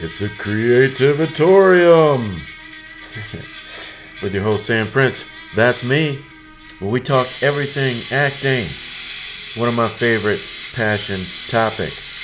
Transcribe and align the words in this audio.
It's 0.00 0.20
a 0.22 0.28
creativatorium 0.28 2.40
with 4.22 4.34
your 4.34 4.42
host 4.42 4.66
Sam 4.66 4.90
Prince. 4.90 5.24
That's 5.54 5.84
me. 5.84 6.18
Where 6.80 6.90
we 6.90 7.00
talk 7.00 7.28
everything 7.40 8.02
acting, 8.10 8.68
one 9.56 9.68
of 9.68 9.76
my 9.76 9.88
favorite 9.88 10.40
passion 10.72 11.24
topics, 11.46 12.18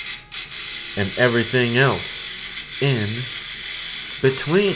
and 0.96 1.12
everything 1.16 1.78
else 1.78 2.26
in 2.80 3.22
between. 4.20 4.74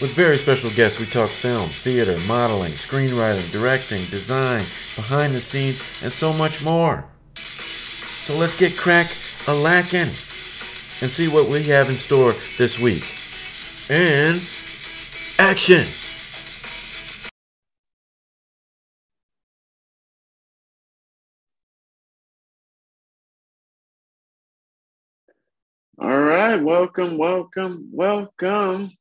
With 0.00 0.12
very 0.12 0.38
special 0.38 0.70
guests, 0.70 1.00
we 1.00 1.06
talk 1.06 1.30
film, 1.30 1.70
theater, 1.70 2.18
modeling, 2.20 2.74
screenwriting, 2.74 3.50
directing, 3.50 4.04
design, 4.06 4.64
behind 4.94 5.34
the 5.34 5.40
scenes, 5.40 5.82
and 6.02 6.12
so 6.12 6.32
much 6.32 6.62
more. 6.62 7.04
So 8.18 8.38
let's 8.38 8.54
get 8.54 8.76
crack 8.76 9.10
a 9.48 9.54
lacking 9.54 10.12
and 11.02 11.10
see 11.10 11.26
what 11.26 11.48
we 11.48 11.64
have 11.64 11.90
in 11.90 11.98
store 11.98 12.34
this 12.58 12.78
week. 12.78 13.04
And 13.90 14.40
action! 15.38 15.88
All 25.98 26.20
right, 26.20 26.56
welcome, 26.56 27.18
welcome, 27.18 27.88
welcome 27.92 28.92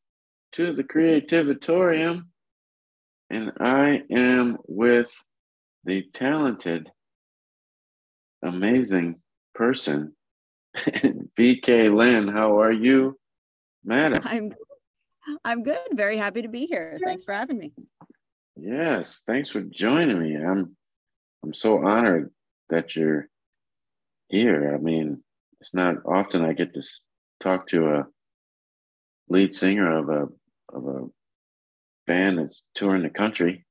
to 0.54 0.74
the 0.74 0.84
Creativatorium. 0.84 2.26
And 3.30 3.52
I 3.60 4.02
am 4.12 4.58
with 4.68 5.12
the 5.86 6.04
talented, 6.14 6.92
amazing 8.44 9.22
person, 9.54 10.16
VK 11.38 11.96
Lynne. 11.96 12.28
How 12.28 12.60
are 12.62 12.72
you, 12.72 13.18
madam? 13.84 14.22
I'm 14.24 14.54
I'm 15.44 15.64
good. 15.64 15.80
Very 15.94 16.18
happy 16.18 16.42
to 16.42 16.48
be 16.48 16.66
here. 16.66 17.00
Thanks 17.04 17.24
for 17.24 17.34
having 17.34 17.58
me. 17.58 17.74
Yes, 18.56 19.24
thanks 19.28 19.50
for 19.50 19.62
joining 19.62 20.20
me. 20.20 20.36
I'm 20.36 20.76
I'm 21.44 21.54
so 21.54 21.86
honored 21.86 22.32
that 22.70 22.96
you're 22.96 23.28
here. 24.28 24.74
I 24.74 24.78
mean, 24.78 25.24
it's 25.60 25.74
not 25.74 25.98
often 26.06 26.44
I 26.44 26.54
get 26.54 26.74
to 26.74 26.82
talk 27.42 27.68
to 27.68 27.96
a 27.96 28.08
lead 29.30 29.54
singer 29.54 29.98
of 29.98 30.10
a 30.10 30.28
of 30.76 30.88
a 30.88 31.06
band 32.08 32.40
that's 32.40 32.64
touring 32.76 33.04
the 33.04 33.10
country. 33.10 33.66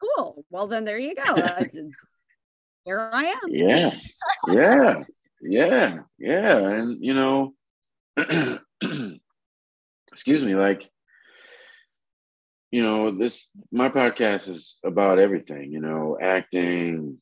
Cool. 0.00 0.44
Well, 0.50 0.66
then 0.66 0.84
there 0.84 0.98
you 0.98 1.14
go. 1.14 1.22
Uh, 1.36 1.64
here 2.84 3.10
I 3.12 3.24
am. 3.24 3.48
Yeah, 3.48 3.90
yeah, 4.46 5.02
yeah, 5.42 5.98
yeah. 6.18 6.58
And 6.58 7.04
you 7.04 7.14
know, 7.14 7.54
excuse 10.12 10.44
me, 10.44 10.54
like 10.54 10.82
you 12.70 12.82
know, 12.82 13.10
this 13.10 13.50
my 13.70 13.88
podcast 13.88 14.48
is 14.48 14.76
about 14.84 15.18
everything. 15.18 15.72
You 15.72 15.80
know, 15.80 16.18
acting. 16.20 17.18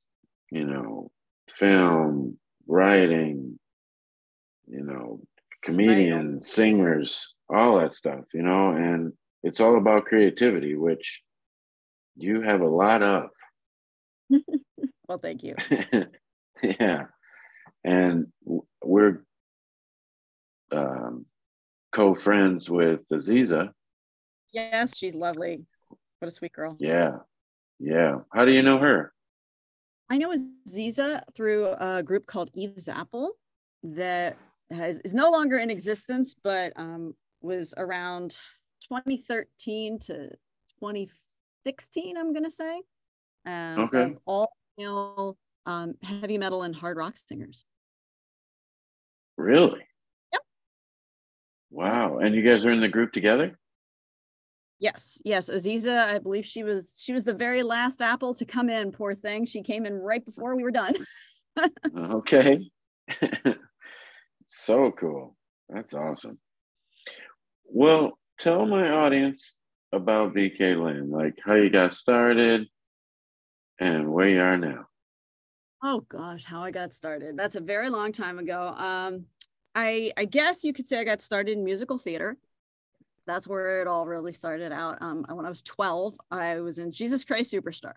You 0.50 0.66
know, 0.66 1.10
film, 1.48 2.38
writing. 2.66 3.58
You 4.66 4.82
know, 4.82 5.20
comedians, 5.64 6.34
right. 6.34 6.44
singers, 6.44 7.34
all 7.48 7.80
that 7.80 7.94
stuff, 7.94 8.24
you 8.32 8.42
know, 8.42 8.70
and 8.70 9.12
it's 9.42 9.60
all 9.60 9.76
about 9.76 10.04
creativity, 10.04 10.74
which 10.76 11.22
you 12.16 12.42
have 12.42 12.60
a 12.60 12.68
lot 12.68 13.02
of. 13.02 13.30
well, 15.08 15.18
thank 15.18 15.42
you. 15.42 15.54
yeah. 16.62 17.06
And 17.84 18.28
we're 18.82 19.24
um, 20.72 21.26
co 21.92 22.14
friends 22.14 22.70
with 22.70 23.06
Aziza. 23.10 23.72
Yes, 24.52 24.96
she's 24.96 25.14
lovely. 25.14 25.64
What 26.18 26.28
a 26.28 26.30
sweet 26.30 26.52
girl. 26.52 26.76
Yeah. 26.78 27.18
Yeah. 27.78 28.20
How 28.32 28.44
do 28.44 28.52
you 28.52 28.62
know 28.62 28.78
her? 28.78 29.12
I 30.08 30.18
know 30.18 30.34
Aziza 30.34 31.22
through 31.34 31.74
a 31.78 32.02
group 32.02 32.26
called 32.26 32.50
Eve's 32.54 32.88
Apple 32.88 33.32
that 33.82 34.36
has 34.70 34.98
is 35.00 35.14
no 35.14 35.30
longer 35.30 35.58
in 35.58 35.70
existence, 35.70 36.34
but 36.42 36.72
um, 36.76 37.14
was 37.42 37.74
around 37.76 38.38
2013 38.88 39.98
to 40.00 40.28
2016. 40.80 42.16
I'm 42.16 42.32
gonna 42.32 42.50
say. 42.50 42.82
Um, 43.46 43.80
okay. 43.80 44.16
All 44.24 44.52
male 44.78 45.36
um, 45.66 45.94
heavy 46.02 46.38
metal 46.38 46.62
and 46.62 46.74
hard 46.74 46.96
rock 46.96 47.16
singers. 47.16 47.64
Really? 49.36 49.80
Yep. 50.32 50.42
Wow. 51.70 52.18
And 52.18 52.34
you 52.34 52.42
guys 52.42 52.64
are 52.64 52.72
in 52.72 52.80
the 52.80 52.88
group 52.88 53.12
together? 53.12 53.58
Yes, 54.80 55.20
yes. 55.24 55.48
Aziza, 55.48 56.04
I 56.04 56.18
believe 56.18 56.44
she 56.44 56.62
was 56.62 56.98
she 57.00 57.12
was 57.12 57.24
the 57.24 57.32
very 57.32 57.62
last 57.62 58.02
apple 58.02 58.34
to 58.34 58.44
come 58.44 58.68
in, 58.68 58.92
poor 58.92 59.14
thing. 59.14 59.46
She 59.46 59.62
came 59.62 59.86
in 59.86 59.94
right 59.94 60.24
before 60.24 60.56
we 60.56 60.62
were 60.62 60.70
done. 60.70 60.94
okay. 61.96 62.70
So 64.54 64.92
cool. 64.92 65.36
That's 65.68 65.94
awesome. 65.94 66.38
Well, 67.64 68.18
tell 68.38 68.66
my 68.66 68.90
audience 68.90 69.54
about 69.92 70.34
VK 70.34 70.82
Lynne, 70.82 71.10
like 71.10 71.38
how 71.44 71.54
you 71.54 71.70
got 71.70 71.92
started 71.92 72.68
and 73.78 74.12
where 74.12 74.28
you 74.28 74.40
are 74.40 74.56
now. 74.56 74.86
Oh 75.86 76.00
gosh, 76.08 76.44
how 76.44 76.62
I 76.62 76.70
got 76.70 76.94
started. 76.94 77.36
That's 77.36 77.56
a 77.56 77.60
very 77.60 77.90
long 77.90 78.10
time 78.10 78.38
ago. 78.38 78.68
Um, 78.68 79.26
I 79.74 80.12
I 80.16 80.24
guess 80.24 80.64
you 80.64 80.72
could 80.72 80.88
say 80.88 80.98
I 80.98 81.04
got 81.04 81.20
started 81.20 81.58
in 81.58 81.62
musical 81.62 81.98
theater. 81.98 82.38
That's 83.26 83.46
where 83.46 83.82
it 83.82 83.86
all 83.86 84.06
really 84.06 84.32
started 84.32 84.72
out. 84.72 84.96
Um, 85.02 85.26
when 85.28 85.44
I 85.44 85.50
was 85.50 85.60
12, 85.62 86.14
I 86.30 86.60
was 86.60 86.78
in 86.78 86.90
Jesus 86.90 87.22
Christ 87.22 87.52
Superstar. 87.52 87.94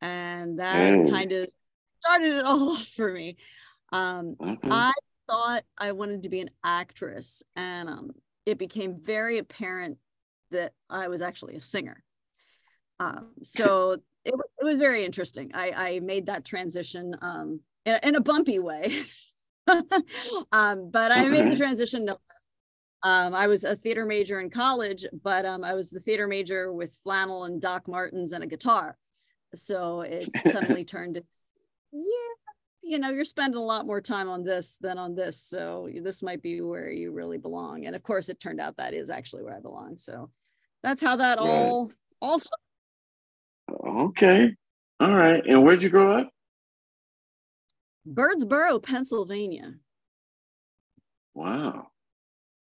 And 0.00 0.58
that 0.58 0.94
oh. 0.94 1.10
kind 1.10 1.32
of 1.32 1.48
started 2.00 2.36
it 2.36 2.44
all 2.46 2.70
off 2.70 2.86
for 2.86 3.12
me. 3.12 3.36
Um, 3.92 4.36
okay. 4.40 4.68
I 4.70 4.92
thought 5.26 5.64
I 5.76 5.92
wanted 5.92 6.22
to 6.22 6.30
be 6.30 6.40
an 6.40 6.50
actress, 6.64 7.42
and 7.54 7.88
um, 7.90 8.10
it 8.46 8.56
became 8.56 8.98
very 9.02 9.36
apparent 9.36 9.98
that 10.52 10.72
I 10.88 11.08
was 11.08 11.20
actually 11.20 11.56
a 11.56 11.60
singer. 11.60 12.02
Um, 12.98 13.28
so 13.42 13.98
it, 14.26 14.34
it 14.60 14.64
was 14.64 14.76
very 14.76 15.04
interesting. 15.04 15.52
I, 15.54 15.70
I 15.70 16.00
made 16.00 16.26
that 16.26 16.44
transition 16.44 17.14
um, 17.22 17.60
in, 17.84 17.98
in 18.02 18.14
a 18.16 18.20
bumpy 18.20 18.58
way, 18.58 19.02
um, 20.52 20.90
but 20.90 21.12
I 21.12 21.28
made 21.28 21.50
the 21.50 21.56
transition 21.56 22.04
no 22.04 22.18
um, 23.02 23.36
I 23.36 23.46
was 23.46 23.62
a 23.62 23.76
theater 23.76 24.04
major 24.04 24.40
in 24.40 24.50
college, 24.50 25.04
but 25.22 25.44
um, 25.44 25.62
I 25.62 25.74
was 25.74 25.90
the 25.90 26.00
theater 26.00 26.26
major 26.26 26.72
with 26.72 26.96
flannel 27.04 27.44
and 27.44 27.60
Doc 27.60 27.86
Martens 27.86 28.32
and 28.32 28.42
a 28.42 28.48
guitar. 28.48 28.96
So 29.54 30.00
it 30.00 30.28
suddenly 30.50 30.84
turned, 30.84 31.22
yeah, 31.92 32.00
you 32.82 32.98
know, 32.98 33.10
you're 33.10 33.24
spending 33.24 33.58
a 33.58 33.64
lot 33.64 33.86
more 33.86 34.00
time 34.00 34.28
on 34.28 34.42
this 34.42 34.78
than 34.80 34.98
on 34.98 35.14
this. 35.14 35.40
So 35.40 35.88
this 36.02 36.20
might 36.22 36.42
be 36.42 36.60
where 36.62 36.90
you 36.90 37.12
really 37.12 37.38
belong. 37.38 37.86
And 37.86 37.94
of 37.94 38.02
course, 38.02 38.28
it 38.28 38.40
turned 38.40 38.60
out 38.60 38.76
that 38.78 38.94
is 38.94 39.08
actually 39.08 39.44
where 39.44 39.56
I 39.56 39.60
belong. 39.60 39.98
So 39.98 40.30
that's 40.82 41.02
how 41.02 41.16
that 41.16 41.38
all 41.38 41.92
all 42.20 42.40
Okay. 43.70 44.54
All 45.00 45.14
right. 45.14 45.44
And 45.46 45.64
where'd 45.64 45.82
you 45.82 45.88
grow 45.88 46.18
up? 46.18 46.30
Birdsboro, 48.08 48.82
Pennsylvania. 48.82 49.74
Wow. 51.34 51.88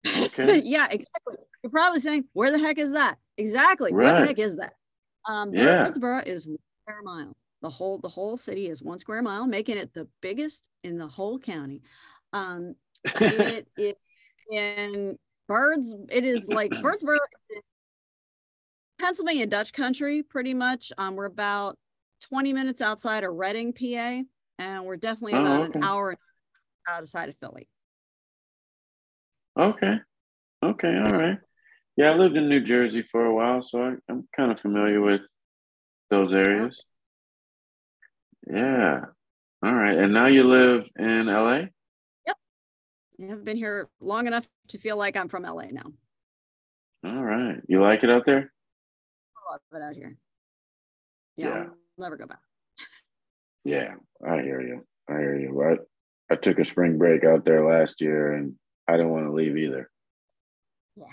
Okay. 0.07 0.63
yeah, 0.65 0.87
exactly. 0.91 1.37
You're 1.63 1.71
probably 1.71 2.01
saying, 2.01 2.25
where 2.33 2.51
the 2.51 2.59
heck 2.59 2.79
is 2.79 2.93
that? 2.93 3.19
Exactly. 3.37 3.93
Right. 3.93 4.13
Where 4.13 4.21
the 4.21 4.27
heck 4.29 4.39
is 4.39 4.57
that? 4.57 4.73
Um, 5.29 5.53
yeah. 5.53 5.87
Birdsboro 5.87 6.27
is 6.27 6.47
one 6.47 6.57
square 6.83 7.03
mile 7.03 7.37
the 7.63 7.71
whole 7.71 7.99
the 7.99 8.09
whole 8.09 8.37
city 8.37 8.69
is 8.69 8.83
one 8.83 8.99
square 8.99 9.23
mile 9.23 9.47
making 9.47 9.77
it 9.77 9.93
the 9.95 10.07
biggest 10.21 10.69
in 10.83 10.99
the 10.99 11.07
whole 11.07 11.39
county 11.39 11.83
um 12.33 12.75
it, 13.05 13.67
it 13.77 13.99
in 14.51 15.19
birds 15.47 15.95
it 16.11 16.25
is 16.25 16.49
like 16.49 16.71
birdsboro 16.71 17.19
pennsylvania 19.01 19.47
dutch 19.47 19.73
country 19.73 20.23
pretty 20.23 20.55
much 20.55 20.93
um 20.99 21.17
we're 21.17 21.25
about 21.25 21.77
20 22.29 22.53
minutes 22.53 22.81
outside 22.81 23.25
of 23.25 23.35
reading 23.35 23.73
pa 23.73 24.23
and 24.59 24.85
we're 24.85 24.97
definitely 24.97 25.35
oh, 25.35 25.41
about 25.41 25.69
okay. 25.71 25.79
an 25.79 25.85
hour 25.85 26.17
outside 26.89 27.29
of 27.29 27.37
philly 27.37 27.69
okay 29.59 29.99
okay 30.63 30.99
all 30.99 31.13
right 31.13 31.39
yeah 31.97 32.11
i 32.11 32.15
lived 32.15 32.37
in 32.37 32.49
new 32.49 32.61
jersey 32.61 33.03
for 33.03 33.25
a 33.25 33.35
while 33.35 33.63
so 33.63 33.83
I, 33.83 33.95
i'm 34.09 34.29
kind 34.37 34.53
of 34.53 34.61
familiar 34.61 35.01
with 35.01 35.23
those 36.11 36.35
areas 36.35 36.85
yeah. 38.47 39.01
All 39.65 39.75
right. 39.75 39.97
And 39.97 40.15
now 40.15 40.27
you 40.27 40.45
live 40.45 40.89
in 40.99 41.27
LA? 41.27 41.65
Yep. 42.27 42.37
I've 43.31 43.45
been 43.45 43.57
here 43.57 43.89
long 44.01 44.27
enough 44.27 44.47
to 44.69 44.79
feel 44.79 44.97
like 44.97 45.17
I'm 45.17 45.29
from 45.29 45.43
LA 45.43 45.67
now. 45.71 45.93
All 47.05 47.23
right. 47.23 47.61
You 47.69 47.83
like 47.83 48.05
it 48.05 48.11
out 48.11 48.27
there? 48.27 48.53
Love 49.51 49.61
it 49.73 49.85
out 49.85 49.95
here. 49.95 50.17
Yeah. 51.37 51.49
yeah. 51.49 51.55
I'll 51.55 51.75
never 51.99 52.17
go 52.17 52.27
back. 52.27 52.39
Yeah, 53.65 53.95
I 54.27 54.41
hear 54.43 54.61
you. 54.61 54.87
I 55.09 55.19
hear 55.19 55.39
you. 55.39 55.63
I, 55.63 56.33
I 56.33 56.37
took 56.37 56.59
a 56.59 56.65
spring 56.65 56.97
break 56.99 57.25
out 57.25 57.45
there 57.45 57.67
last 57.67 58.01
year 58.01 58.33
and 58.33 58.55
I 58.89 58.97
don't 58.97 59.11
want 59.11 59.27
to 59.27 59.33
leave 59.33 59.57
either. 59.57 59.91
Yeah. 60.97 61.07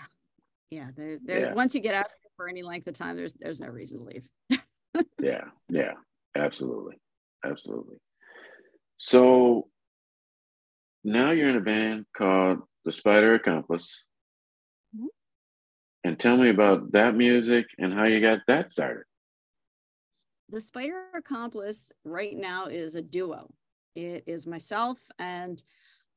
Yeah. 0.69 0.87
There, 0.95 1.17
there, 1.23 1.39
Yeah. 1.39 1.53
Once 1.53 1.75
you 1.75 1.81
get 1.81 1.93
out 1.93 2.07
for 2.37 2.47
any 2.47 2.63
length 2.63 2.87
of 2.87 2.93
time, 2.93 3.15
there's 3.15 3.33
there's 3.33 3.59
no 3.59 3.67
reason 3.67 3.99
to 3.99 4.03
leave. 4.05 4.27
Yeah, 5.21 5.43
yeah, 5.69 5.93
absolutely, 6.35 6.95
absolutely. 7.45 7.97
So 8.97 9.67
now 11.03 11.31
you're 11.31 11.49
in 11.49 11.55
a 11.55 11.61
band 11.61 12.05
called 12.15 12.59
the 12.85 12.91
Spider 12.91 13.35
Accomplice. 13.35 14.05
And 16.03 16.17
tell 16.19 16.37
me 16.37 16.49
about 16.49 16.91
that 16.93 17.15
music 17.15 17.65
and 17.79 17.93
how 17.93 18.05
you 18.05 18.21
got 18.21 18.39
that 18.47 18.71
started. 18.71 19.03
the 20.49 20.61
Spider 20.61 21.03
Accomplice 21.15 21.91
right 22.05 22.35
now 22.35 22.67
is 22.67 22.95
a 22.95 23.01
duo. 23.01 23.49
It 23.95 24.23
is 24.27 24.47
myself 24.47 24.99
and 25.19 25.61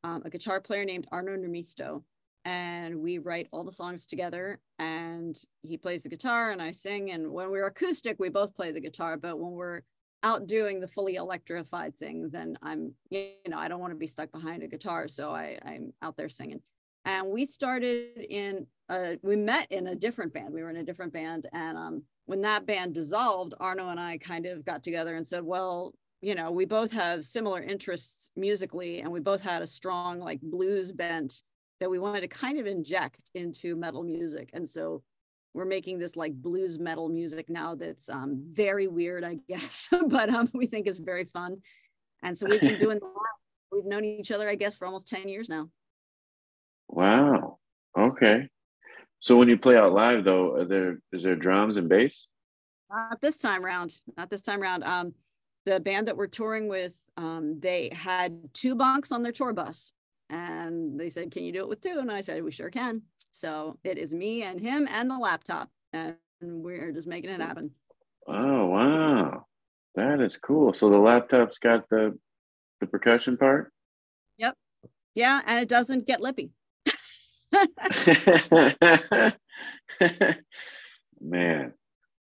um, 0.04 0.22
a 0.24 0.30
guitar 0.30 0.60
player 0.60 0.84
named 0.84 1.06
Arno 1.10 1.36
Nermisto. 1.36 2.04
And 2.44 3.00
we 3.00 3.18
write 3.18 3.48
all 3.52 3.64
the 3.64 3.72
songs 3.72 4.06
together. 4.06 4.60
And 4.78 5.38
he 5.62 5.76
plays 5.76 6.02
the 6.02 6.08
guitar 6.08 6.52
and 6.52 6.62
I 6.62 6.72
sing. 6.72 7.10
And 7.10 7.32
when 7.32 7.50
we're 7.50 7.66
acoustic, 7.66 8.16
we 8.18 8.28
both 8.28 8.54
play 8.54 8.72
the 8.72 8.80
guitar. 8.80 9.16
But 9.16 9.38
when 9.38 9.52
we're 9.52 9.80
out 10.22 10.46
doing 10.46 10.80
the 10.80 10.88
fully 10.88 11.16
electrified 11.16 11.98
thing, 11.98 12.28
then 12.30 12.56
I'm, 12.62 12.92
you 13.10 13.32
know, 13.48 13.58
I 13.58 13.68
don't 13.68 13.80
want 13.80 13.92
to 13.92 13.98
be 13.98 14.06
stuck 14.06 14.30
behind 14.32 14.62
a 14.62 14.68
guitar. 14.68 15.08
So 15.08 15.30
I, 15.30 15.58
I'm 15.64 15.92
out 16.02 16.16
there 16.16 16.28
singing. 16.28 16.60
And 17.04 17.28
we 17.28 17.46
started 17.46 18.18
in, 18.18 18.66
uh, 18.88 19.12
we 19.22 19.36
met 19.36 19.70
in 19.70 19.88
a 19.88 19.94
different 19.94 20.32
band. 20.32 20.52
We 20.52 20.62
were 20.62 20.70
in 20.70 20.76
a 20.76 20.84
different 20.84 21.12
band. 21.12 21.48
And 21.52 21.78
um, 21.78 22.02
when 22.26 22.42
that 22.42 22.66
band 22.66 22.94
dissolved, 22.94 23.54
Arno 23.58 23.88
and 23.88 23.98
I 23.98 24.18
kind 24.18 24.46
of 24.46 24.64
got 24.64 24.82
together 24.82 25.16
and 25.16 25.26
said, 25.26 25.42
well, 25.42 25.94
you 26.20 26.34
know, 26.34 26.50
we 26.50 26.66
both 26.66 26.92
have 26.92 27.24
similar 27.24 27.62
interests 27.62 28.30
musically, 28.36 29.00
and 29.00 29.10
we 29.10 29.20
both 29.20 29.40
had 29.40 29.62
a 29.62 29.66
strong 29.66 30.20
like 30.20 30.40
blues 30.42 30.92
bent 30.92 31.40
that 31.80 31.90
we 31.90 31.98
wanted 31.98 32.20
to 32.20 32.28
kind 32.28 32.58
of 32.58 32.66
inject 32.66 33.30
into 33.34 33.74
metal 33.74 34.02
music. 34.02 34.50
And 34.52 34.68
so 34.68 35.02
we're 35.54 35.64
making 35.64 35.98
this 35.98 36.16
like 36.16 36.34
blues 36.34 36.78
metal 36.78 37.08
music 37.08 37.48
now 37.48 37.74
that's 37.74 38.08
um, 38.08 38.44
very 38.52 38.86
weird, 38.86 39.24
I 39.24 39.38
guess, 39.48 39.88
but 40.08 40.28
um, 40.28 40.50
we 40.52 40.66
think 40.66 40.86
is 40.86 40.98
very 40.98 41.24
fun. 41.24 41.56
And 42.22 42.36
so 42.36 42.46
we've 42.48 42.60
been 42.60 42.78
doing 42.80 42.98
that. 42.98 43.08
We've 43.72 43.86
known 43.86 44.04
each 44.04 44.30
other, 44.30 44.48
I 44.48 44.56
guess, 44.56 44.76
for 44.76 44.86
almost 44.86 45.08
10 45.08 45.28
years 45.28 45.48
now. 45.48 45.70
Wow. 46.90 47.58
Okay. 47.96 48.48
So 49.20 49.36
when 49.36 49.48
you 49.48 49.56
play 49.56 49.76
out 49.76 49.92
live 49.92 50.24
though, 50.24 50.56
are 50.56 50.64
there 50.64 50.98
is 51.12 51.22
there 51.22 51.36
drums 51.36 51.76
and 51.76 51.88
bass? 51.88 52.26
Not 52.90 53.20
this 53.20 53.36
time 53.36 53.64
round. 53.64 53.92
Not 54.16 54.28
this 54.28 54.42
time 54.42 54.60
round. 54.60 54.82
Um, 54.82 55.14
the 55.66 55.78
band 55.78 56.08
that 56.08 56.16
we're 56.16 56.26
touring 56.26 56.68
with, 56.68 56.98
um, 57.16 57.60
they 57.60 57.90
had 57.92 58.52
two 58.54 58.74
bunks 58.74 59.12
on 59.12 59.22
their 59.22 59.30
tour 59.30 59.52
bus, 59.52 59.92
and 60.30 60.98
they 60.98 61.10
said, 61.10 61.30
"Can 61.30 61.44
you 61.44 61.52
do 61.52 61.60
it 61.60 61.68
with 61.68 61.80
two? 61.80 61.98
And 62.00 62.10
I 62.10 62.22
said, 62.22 62.42
"We 62.42 62.50
sure 62.50 62.70
can." 62.70 63.02
So 63.30 63.78
it 63.84 63.96
is 63.96 64.12
me 64.12 64.42
and 64.42 64.58
him 64.58 64.88
and 64.90 65.08
the 65.08 65.18
laptop, 65.18 65.70
and 65.92 66.16
we're 66.40 66.90
just 66.90 67.06
making 67.06 67.30
it 67.30 67.40
happen. 67.40 67.70
Oh 68.26 68.66
wow. 68.66 69.46
That 69.94 70.20
is 70.20 70.36
cool. 70.36 70.72
So 70.72 70.90
the 70.90 70.98
laptop's 70.98 71.58
got 71.58 71.88
the 71.88 72.18
the 72.80 72.86
percussion 72.86 73.36
part? 73.36 73.72
Yep. 74.38 74.56
Yeah, 75.14 75.42
and 75.46 75.60
it 75.60 75.68
doesn't 75.68 76.06
get 76.06 76.20
lippy. 76.20 76.50
Man, 81.20 81.74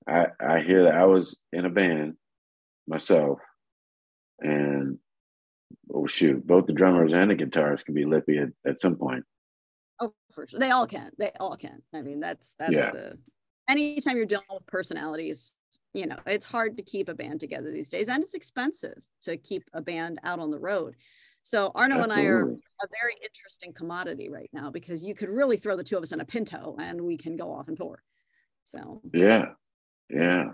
I 0.07 0.27
I 0.39 0.59
hear 0.61 0.83
that. 0.83 0.95
I 0.95 1.05
was 1.05 1.39
in 1.53 1.65
a 1.65 1.69
band 1.69 2.15
myself, 2.87 3.39
and 4.39 4.97
oh 5.93 6.05
shoot, 6.07 6.45
both 6.45 6.65
the 6.65 6.73
drummers 6.73 7.13
and 7.13 7.31
the 7.31 7.35
guitarists 7.35 7.85
can 7.85 7.93
be 7.93 8.05
lippy 8.05 8.37
at, 8.37 8.49
at 8.69 8.81
some 8.81 8.95
point. 8.95 9.23
Oh, 10.01 10.13
for 10.33 10.47
sure. 10.47 10.59
They 10.59 10.71
all 10.71 10.87
can. 10.87 11.11
They 11.17 11.31
all 11.39 11.55
can. 11.57 11.81
I 11.93 12.01
mean, 12.01 12.19
that's 12.19 12.55
that's 12.59 12.71
Yeah. 12.71 12.91
the 12.91 13.17
anytime 13.69 14.17
you're 14.17 14.25
dealing 14.25 14.45
with 14.51 14.65
personalities, 14.65 15.55
you 15.93 16.07
know, 16.07 16.17
it's 16.25 16.45
hard 16.45 16.77
to 16.77 16.83
keep 16.83 17.07
a 17.09 17.13
band 17.13 17.39
together 17.39 17.71
these 17.71 17.89
days, 17.89 18.09
and 18.09 18.23
it's 18.23 18.33
expensive 18.33 18.97
to 19.23 19.37
keep 19.37 19.63
a 19.73 19.81
band 19.81 20.19
out 20.23 20.39
on 20.39 20.51
the 20.51 20.59
road. 20.59 20.95
So 21.43 21.71
Arno 21.73 22.03
and 22.03 22.13
I 22.13 22.23
are 22.23 22.41
a 22.43 22.87
very 23.01 23.15
interesting 23.23 23.73
commodity 23.73 24.29
right 24.29 24.49
now 24.53 24.69
because 24.69 25.03
you 25.03 25.15
could 25.15 25.29
really 25.29 25.57
throw 25.57 25.75
the 25.75 25.83
two 25.83 25.97
of 25.97 26.03
us 26.03 26.11
in 26.11 26.19
a 26.19 26.25
pinto 26.25 26.75
and 26.79 27.01
we 27.01 27.17
can 27.17 27.37
go 27.37 27.51
off 27.51 27.67
and 27.67 27.77
tour. 27.77 28.01
So 28.65 29.01
Yeah, 29.13 29.45
yeah, 30.09 30.49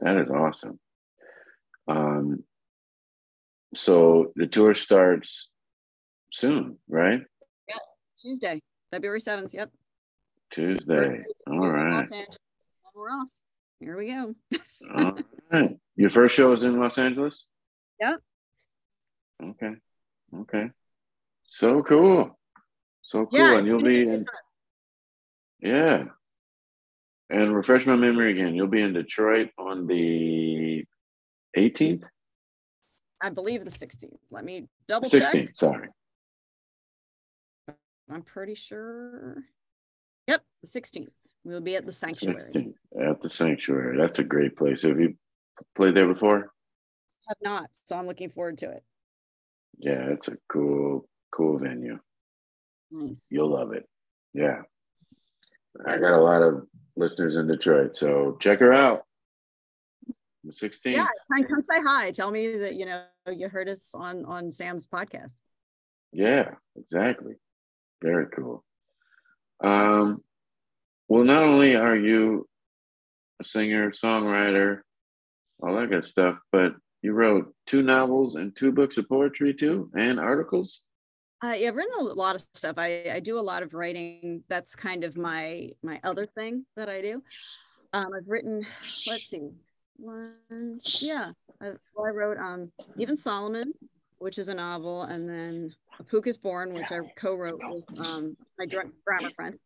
that 0.00 0.16
is 0.16 0.30
awesome. 0.30 0.78
Um, 1.88 2.44
so 3.74 4.32
the 4.36 4.46
tour 4.46 4.74
starts 4.74 5.50
soon, 6.32 6.78
right? 6.88 7.20
Yeah, 7.68 7.76
Tuesday, 8.16 8.60
February 8.90 9.20
7th. 9.20 9.52
Yep. 9.52 9.70
Tuesday. 10.52 11.20
All 11.46 11.60
We're. 11.60 11.90
Los 11.90 12.12
Angeles, 12.12 12.38
we're 12.94 13.08
off. 13.08 13.28
Here 13.78 13.96
we 13.96 14.08
go. 14.08 14.34
All 14.94 15.18
right. 15.50 15.76
Your 15.96 16.10
first 16.10 16.34
show 16.34 16.52
is 16.52 16.64
in 16.64 16.78
Los 16.78 16.98
Angeles? 16.98 17.46
Yep. 18.00 18.16
Okay. 19.44 19.74
Okay. 20.34 20.70
So 21.42 21.82
cool. 21.82 22.38
So 23.02 23.26
cool. 23.26 23.38
Yeah, 23.38 23.58
and 23.58 23.66
you'll 23.66 23.82
be 23.82 24.02
in 24.02 24.24
Yeah. 25.60 26.04
And 27.28 27.54
refresh 27.54 27.86
my 27.86 27.96
memory 27.96 28.32
again. 28.32 28.54
You'll 28.54 28.66
be 28.66 28.82
in 28.82 28.92
Detroit 28.92 29.50
on 29.56 29.86
the 29.86 30.84
18th? 31.56 32.02
I 33.20 33.30
believe 33.30 33.64
the 33.64 33.70
16th. 33.70 34.16
Let 34.30 34.44
me 34.44 34.66
double 34.88 35.08
check. 35.08 35.24
16th, 35.24 35.54
sorry. 35.54 35.88
I'm 38.10 38.22
pretty 38.22 38.54
sure. 38.54 39.44
Yep, 40.26 40.42
the 40.62 40.66
16th. 40.66 41.12
We'll 41.44 41.60
be 41.60 41.76
at 41.76 41.86
the 41.86 41.92
sanctuary. 41.92 42.50
16th 42.50 42.74
at 43.00 43.22
the 43.22 43.30
sanctuary. 43.30 43.96
That's 43.96 44.18
a 44.18 44.24
great 44.24 44.56
place. 44.56 44.82
Have 44.82 44.98
you 44.98 45.14
played 45.76 45.94
there 45.94 46.08
before? 46.08 46.52
I 47.28 47.28
have 47.28 47.38
not, 47.42 47.70
so 47.84 47.96
I'm 47.96 48.06
looking 48.06 48.30
forward 48.30 48.58
to 48.58 48.70
it. 48.70 48.82
Yeah, 49.80 50.10
it's 50.10 50.28
a 50.28 50.36
cool, 50.48 51.08
cool 51.32 51.58
venue. 51.58 51.98
Nice. 52.90 53.26
You'll 53.30 53.50
love 53.50 53.72
it. 53.72 53.88
Yeah. 54.34 54.62
I 55.86 55.96
got 55.96 56.18
a 56.18 56.20
lot 56.20 56.42
of 56.42 56.66
listeners 56.96 57.36
in 57.36 57.46
Detroit, 57.46 57.96
so 57.96 58.36
check 58.40 58.60
her 58.60 58.72
out. 58.72 59.02
The 60.44 60.52
16th. 60.52 60.80
Yeah, 60.84 61.06
come, 61.32 61.44
come 61.44 61.62
say 61.62 61.80
hi. 61.82 62.10
Tell 62.10 62.30
me 62.30 62.56
that 62.58 62.74
you 62.74 62.86
know 62.86 63.04
you 63.30 63.48
heard 63.48 63.68
us 63.68 63.90
on 63.94 64.24
on 64.24 64.50
Sam's 64.50 64.86
podcast. 64.86 65.36
Yeah, 66.12 66.52
exactly. 66.76 67.34
Very 68.02 68.26
cool. 68.34 68.64
Um, 69.62 70.22
well, 71.08 71.24
not 71.24 71.42
only 71.42 71.76
are 71.76 71.96
you 71.96 72.48
a 73.40 73.44
singer, 73.44 73.90
songwriter, 73.90 74.80
all 75.62 75.76
that 75.76 75.90
good 75.90 76.04
stuff, 76.04 76.38
but 76.50 76.74
you 77.02 77.12
wrote 77.12 77.54
two 77.66 77.82
novels 77.82 78.34
and 78.34 78.54
two 78.54 78.72
books 78.72 78.98
of 78.98 79.08
poetry 79.08 79.54
too, 79.54 79.90
and 79.94 80.20
articles. 80.20 80.82
Uh, 81.42 81.54
yeah, 81.56 81.68
I've 81.68 81.76
written 81.76 81.98
a 81.98 82.02
lot 82.02 82.36
of 82.36 82.44
stuff. 82.54 82.76
I, 82.76 83.10
I 83.10 83.20
do 83.20 83.38
a 83.38 83.40
lot 83.40 83.62
of 83.62 83.72
writing. 83.72 84.44
That's 84.48 84.74
kind 84.74 85.04
of 85.04 85.16
my 85.16 85.70
my 85.82 86.00
other 86.04 86.26
thing 86.26 86.66
that 86.76 86.88
I 86.88 87.00
do. 87.00 87.22
Um, 87.92 88.08
I've 88.14 88.28
written. 88.28 88.66
Let's 89.06 89.28
see. 89.28 89.50
One, 89.96 90.80
yeah, 91.00 91.32
I, 91.60 91.72
well, 91.94 92.06
I 92.06 92.10
wrote 92.10 92.38
um 92.38 92.70
even 92.96 93.16
Solomon, 93.16 93.72
which 94.18 94.38
is 94.38 94.48
a 94.48 94.54
novel, 94.54 95.02
and 95.04 95.28
then 95.28 95.74
A 95.98 96.04
Pook 96.04 96.26
is 96.26 96.36
Born, 96.36 96.74
which 96.74 96.90
I 96.90 97.00
co-wrote 97.16 97.60
with 97.68 98.08
um 98.08 98.36
my 98.58 98.66
grammar 98.66 99.30
friend, 99.34 99.58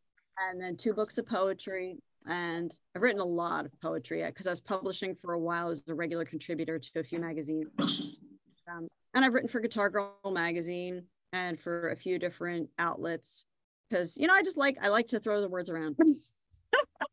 and 0.50 0.60
then 0.60 0.76
two 0.76 0.92
books 0.92 1.18
of 1.18 1.26
poetry. 1.26 1.98
And 2.26 2.72
I've 2.96 3.02
written 3.02 3.20
a 3.20 3.24
lot 3.24 3.66
of 3.66 3.80
poetry 3.80 4.24
because 4.24 4.46
I 4.46 4.50
was 4.50 4.60
publishing 4.60 5.14
for 5.14 5.34
a 5.34 5.38
while 5.38 5.68
as 5.68 5.82
a 5.88 5.94
regular 5.94 6.24
contributor 6.24 6.78
to 6.78 7.00
a 7.00 7.04
few 7.04 7.18
magazines. 7.18 7.68
Um, 7.80 8.88
and 9.14 9.24
I've 9.24 9.34
written 9.34 9.48
for 9.48 9.60
Guitar 9.60 9.90
Girl 9.90 10.16
magazine 10.30 11.04
and 11.32 11.60
for 11.60 11.90
a 11.90 11.96
few 11.96 12.18
different 12.18 12.70
outlets 12.78 13.44
because 13.90 14.16
you 14.16 14.26
know 14.26 14.34
I 14.34 14.42
just 14.42 14.56
like 14.56 14.76
I 14.80 14.88
like 14.88 15.08
to 15.08 15.20
throw 15.20 15.40
the 15.40 15.48
words 15.48 15.68
around. 15.68 15.96
I 16.00 16.78
love 16.78 17.08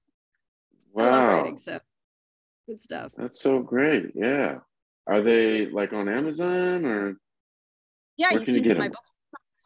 Wow, 0.94 1.28
writing, 1.38 1.58
so 1.60 1.80
good 2.68 2.80
stuff. 2.80 3.12
that's 3.18 3.40
so 3.42 3.60
great. 3.60 4.12
Yeah. 4.16 4.60
Are 5.08 5.22
they 5.22 5.66
like 5.68 5.94
on 5.94 6.08
Amazon 6.08 6.86
or? 6.86 7.18
Yeah, 8.18 8.32
you 8.32 8.42
can 8.42 8.56
you 8.56 8.62
get 8.62 8.78
my 8.78 8.86
them? 8.86 8.92
books 8.92 9.18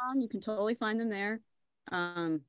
on. 0.07 0.21
You 0.21 0.29
can 0.29 0.39
totally 0.39 0.75
find 0.75 0.99
them 0.99 1.09
there. 1.09 1.41
Um, 1.91 2.41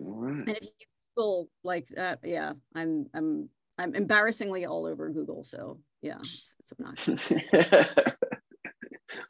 All 0.00 0.12
right. 0.14 0.46
and 0.46 0.56
if 0.56 0.62
you 0.62 0.86
Google 1.14 1.48
like 1.62 1.88
that, 1.94 2.20
yeah, 2.24 2.52
I'm 2.74 3.06
I'm 3.14 3.48
I'm 3.78 3.94
embarrassingly 3.94 4.66
all 4.66 4.86
over 4.86 5.08
Google. 5.10 5.44
So 5.44 5.78
yeah, 6.00 6.18
it's, 6.20 6.54
it's 6.60 6.72
obnoxious. 6.72 8.12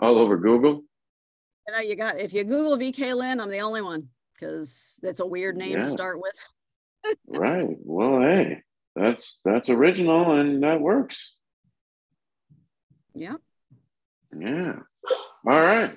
All 0.01 0.19
over 0.19 0.37
Google. 0.37 0.85
You 1.69 1.75
uh, 1.75 1.77
know, 1.77 1.83
you 1.83 1.97
got 1.97 2.19
if 2.19 2.33
you 2.33 2.45
Google 2.45 2.77
VK 2.77 3.17
Lynne, 3.17 3.41
I'm 3.41 3.51
the 3.51 3.61
only 3.61 3.83
one 3.83 4.09
because 4.35 4.99
that's 5.03 5.21
a 5.21 5.27
weird 5.27 5.57
name 5.57 5.79
Yeah. 5.79 5.85
to 5.85 5.89
start 5.91 6.21
with. 6.21 6.35
Right. 7.27 7.67
Well, 7.81 8.21
hey, 8.21 8.63
that's 8.95 9.41
that's 9.45 9.69
original 9.69 10.39
and 10.39 10.63
that 10.63 10.81
works. 10.81 11.37
Yeah. 13.13 13.35
Yeah. 14.39 14.75
All 15.45 15.61
right. 15.61 15.97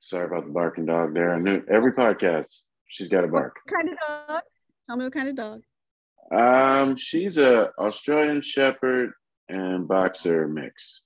Sorry 0.00 0.26
about 0.26 0.46
the 0.46 0.52
barking 0.52 0.86
dog 0.86 1.14
there. 1.14 1.32
I 1.32 1.38
knew 1.38 1.62
every 1.70 1.92
podcast 1.92 2.62
she's 2.92 3.08
got 3.08 3.24
a 3.24 3.28
bark. 3.28 3.56
What 3.64 3.74
kind 3.74 3.88
of 3.88 3.96
dog? 4.06 4.42
Tell 4.86 4.96
me 4.96 5.04
what 5.04 5.12
kind 5.12 5.28
of 5.28 5.36
dog. 5.36 5.62
Um, 6.30 6.96
she's 6.96 7.38
a 7.38 7.70
Australian 7.78 8.42
Shepherd 8.42 9.12
and 9.48 9.88
Boxer 9.88 10.46
mix. 10.46 11.02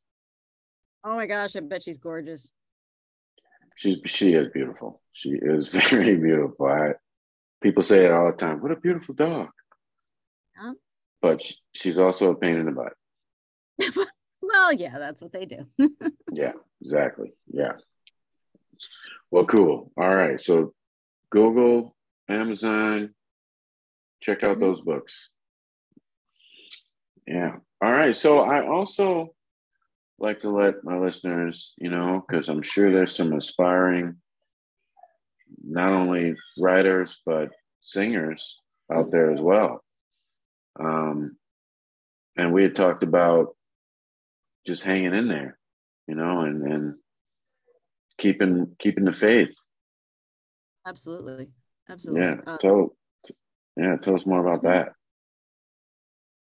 Oh 1.04 1.14
my 1.14 1.26
gosh, 1.26 1.54
I 1.56 1.60
bet 1.60 1.84
she's 1.84 1.98
gorgeous. 1.98 2.52
She's 3.76 3.98
she 4.06 4.32
is 4.32 4.48
beautiful. 4.52 5.00
She 5.12 5.30
is 5.30 5.68
very 5.90 6.16
beautiful. 6.16 6.66
I, 6.66 6.94
people 7.62 7.82
say 7.82 8.04
it 8.04 8.12
all 8.12 8.26
the 8.26 8.36
time. 8.36 8.60
What 8.60 8.72
a 8.72 8.76
beautiful 8.76 9.14
dog. 9.14 9.50
Yeah. 10.56 10.72
But 11.22 11.40
she, 11.40 11.54
she's 11.72 11.98
also 11.98 12.32
a 12.32 12.36
pain 12.36 12.56
in 12.56 12.66
the 12.66 12.72
butt. 12.72 12.94
well, 14.42 14.72
yeah, 14.72 14.98
that's 14.98 15.22
what 15.22 15.32
they 15.32 15.46
do. 15.46 15.66
yeah, 16.32 16.52
exactly. 16.80 17.32
Yeah. 17.46 17.72
Well, 19.30 19.44
cool. 19.44 19.92
All 19.96 20.14
right. 20.14 20.40
So 20.40 20.74
Google, 21.30 21.96
Amazon, 22.28 23.14
check 24.22 24.42
out 24.42 24.60
those 24.60 24.80
books. 24.80 25.30
Yeah. 27.26 27.56
All 27.82 27.92
right. 27.92 28.14
So 28.14 28.40
I 28.40 28.66
also 28.66 29.34
like 30.18 30.40
to 30.40 30.50
let 30.50 30.84
my 30.84 30.98
listeners, 30.98 31.74
you 31.76 31.90
know, 31.90 32.24
because 32.26 32.48
I'm 32.48 32.62
sure 32.62 32.90
there's 32.90 33.14
some 33.14 33.32
aspiring, 33.32 34.16
not 35.62 35.92
only 35.92 36.36
writers, 36.58 37.20
but 37.26 37.50
singers 37.82 38.60
out 38.92 39.10
there 39.10 39.32
as 39.32 39.40
well. 39.40 39.82
Um, 40.78 41.36
and 42.36 42.52
we 42.52 42.62
had 42.62 42.76
talked 42.76 43.02
about 43.02 43.56
just 44.66 44.82
hanging 44.82 45.14
in 45.14 45.28
there, 45.28 45.58
you 46.06 46.14
know, 46.14 46.40
and, 46.40 46.62
and 46.62 46.94
keeping 48.18 48.76
keeping 48.78 49.04
the 49.04 49.12
faith. 49.12 49.56
Absolutely. 50.86 51.48
Absolutely. 51.88 52.22
Yeah. 52.22 52.36
Uh, 52.46 52.56
tell 52.58 52.96
yeah, 53.76 53.96
tell 53.96 54.14
us 54.14 54.24
more 54.24 54.46
about 54.46 54.62
that. 54.62 54.92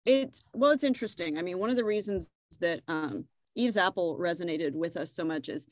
It's 0.04 0.40
well, 0.54 0.70
it's 0.70 0.84
interesting. 0.84 1.36
I 1.36 1.42
mean, 1.42 1.58
one 1.58 1.70
of 1.70 1.76
the 1.76 1.84
reasons 1.84 2.28
that 2.60 2.80
um, 2.88 3.24
Eve's 3.54 3.76
Apple 3.76 4.16
resonated 4.18 4.72
with 4.72 4.96
us 4.96 5.12
so 5.12 5.24
much 5.24 5.48
is 5.48 5.66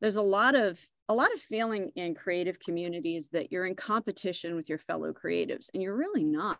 there's 0.00 0.16
a 0.16 0.22
lot 0.22 0.54
of 0.54 0.80
a 1.08 1.14
lot 1.14 1.34
of 1.34 1.40
feeling 1.40 1.90
in 1.96 2.14
creative 2.14 2.58
communities 2.60 3.28
that 3.32 3.50
you're 3.50 3.66
in 3.66 3.74
competition 3.74 4.54
with 4.54 4.68
your 4.68 4.78
fellow 4.78 5.12
creatives, 5.12 5.68
and 5.74 5.82
you're 5.82 5.96
really 5.96 6.24
not. 6.24 6.58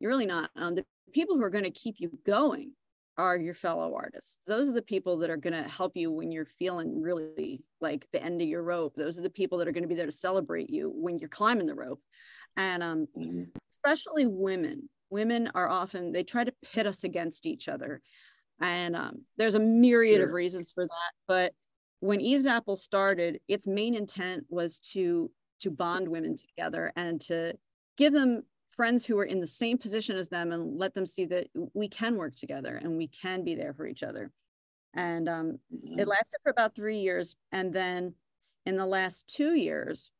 You're 0.00 0.10
really 0.10 0.26
not. 0.26 0.50
Um, 0.56 0.74
the 0.74 0.84
people 1.12 1.36
who 1.36 1.42
are 1.42 1.50
going 1.50 1.64
to 1.64 1.70
keep 1.70 1.96
you 1.98 2.10
going 2.26 2.72
are 3.18 3.36
your 3.36 3.54
fellow 3.54 3.94
artists. 3.94 4.38
Those 4.46 4.68
are 4.68 4.72
the 4.72 4.82
people 4.82 5.18
that 5.18 5.30
are 5.30 5.36
going 5.36 5.52
to 5.52 5.68
help 5.68 5.96
you 5.96 6.10
when 6.10 6.30
you're 6.30 6.48
feeling 6.58 7.00
really 7.00 7.62
like 7.80 8.06
the 8.12 8.22
end 8.22 8.40
of 8.42 8.48
your 8.48 8.62
rope. 8.62 8.94
Those 8.96 9.18
are 9.18 9.22
the 9.22 9.30
people 9.30 9.58
that 9.58 9.68
are 9.68 9.72
going 9.72 9.84
to 9.84 9.88
be 9.88 9.94
there 9.94 10.06
to 10.06 10.12
celebrate 10.12 10.70
you 10.70 10.92
when 10.94 11.18
you're 11.18 11.28
climbing 11.28 11.66
the 11.66 11.74
rope. 11.74 12.00
And 12.56 12.82
um, 12.82 13.06
mm-hmm. 13.16 13.44
especially 13.70 14.26
women, 14.26 14.88
women 15.10 15.50
are 15.54 15.68
often, 15.68 16.12
they 16.12 16.24
try 16.24 16.44
to 16.44 16.54
pit 16.72 16.86
us 16.86 17.04
against 17.04 17.46
each 17.46 17.68
other. 17.68 18.00
And 18.60 18.96
um, 18.96 19.22
there's 19.36 19.54
a 19.54 19.60
myriad 19.60 20.18
sure. 20.18 20.26
of 20.26 20.32
reasons 20.32 20.70
for 20.70 20.84
that. 20.84 21.12
But 21.28 21.52
when 22.00 22.20
Eve's 22.20 22.46
Apple 22.46 22.76
started, 22.76 23.40
its 23.48 23.66
main 23.66 23.94
intent 23.94 24.44
was 24.48 24.78
to 24.92 25.30
to 25.60 25.70
bond 25.70 26.06
women 26.06 26.36
together 26.36 26.92
and 26.96 27.18
to 27.18 27.54
give 27.96 28.12
them 28.12 28.42
friends 28.76 29.06
who 29.06 29.18
are 29.18 29.24
in 29.24 29.40
the 29.40 29.46
same 29.46 29.78
position 29.78 30.16
as 30.16 30.28
them 30.28 30.52
and 30.52 30.78
let 30.78 30.94
them 30.94 31.06
see 31.06 31.24
that 31.26 31.48
we 31.74 31.88
can 31.88 32.16
work 32.16 32.34
together 32.34 32.76
and 32.76 32.96
we 32.96 33.08
can 33.08 33.42
be 33.42 33.54
there 33.54 33.72
for 33.72 33.86
each 33.86 34.02
other. 34.02 34.30
And 34.94 35.28
um, 35.28 35.58
mm-hmm. 35.74 35.98
it 35.98 36.06
lasted 36.06 36.38
for 36.42 36.50
about 36.50 36.74
three 36.74 36.98
years. 36.98 37.36
And 37.52 37.72
then 37.72 38.14
in 38.64 38.76
the 38.76 38.86
last 38.86 39.32
two 39.34 39.54
years, 39.54 40.10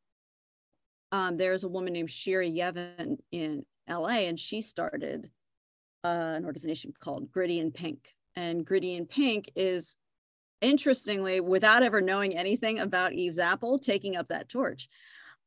um, 1.12 1.36
there's 1.36 1.64
a 1.64 1.68
woman 1.68 1.92
named 1.92 2.10
Shira 2.10 2.46
Yevon 2.46 3.18
in 3.30 3.64
LA, 3.88 4.26
and 4.26 4.38
she 4.38 4.60
started 4.60 5.30
uh, 6.04 6.34
an 6.36 6.44
organization 6.44 6.92
called 6.98 7.30
Gritty 7.30 7.60
in 7.60 7.70
Pink. 7.70 8.00
And 8.34 8.64
Gritty 8.64 8.94
in 8.94 9.06
Pink 9.06 9.50
is, 9.54 9.96
interestingly, 10.60 11.40
without 11.40 11.82
ever 11.82 12.00
knowing 12.00 12.36
anything 12.36 12.80
about 12.80 13.12
Eve's 13.12 13.38
Apple, 13.38 13.78
taking 13.78 14.16
up 14.16 14.28
that 14.28 14.48
torch 14.48 14.88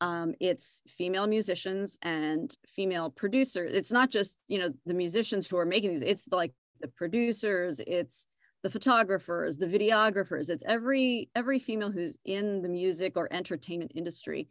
um, 0.01 0.33
it's 0.39 0.81
female 0.87 1.27
musicians 1.27 1.97
and 2.01 2.55
female 2.65 3.09
producers. 3.09 3.71
It's 3.73 3.91
not 3.91 4.09
just 4.09 4.43
you 4.47 4.59
know 4.59 4.73
the 4.85 4.93
musicians 4.93 5.47
who 5.47 5.57
are 5.57 5.65
making 5.65 5.91
these. 5.91 6.01
It's 6.01 6.27
like 6.31 6.53
the 6.81 6.87
producers. 6.87 7.81
It's 7.85 8.25
the 8.63 8.69
photographers, 8.69 9.57
the 9.57 9.67
videographers. 9.67 10.49
It's 10.49 10.63
every 10.65 11.29
every 11.35 11.59
female 11.59 11.91
who's 11.91 12.17
in 12.25 12.61
the 12.61 12.69
music 12.69 13.13
or 13.17 13.31
entertainment 13.31 13.91
industry, 13.95 14.47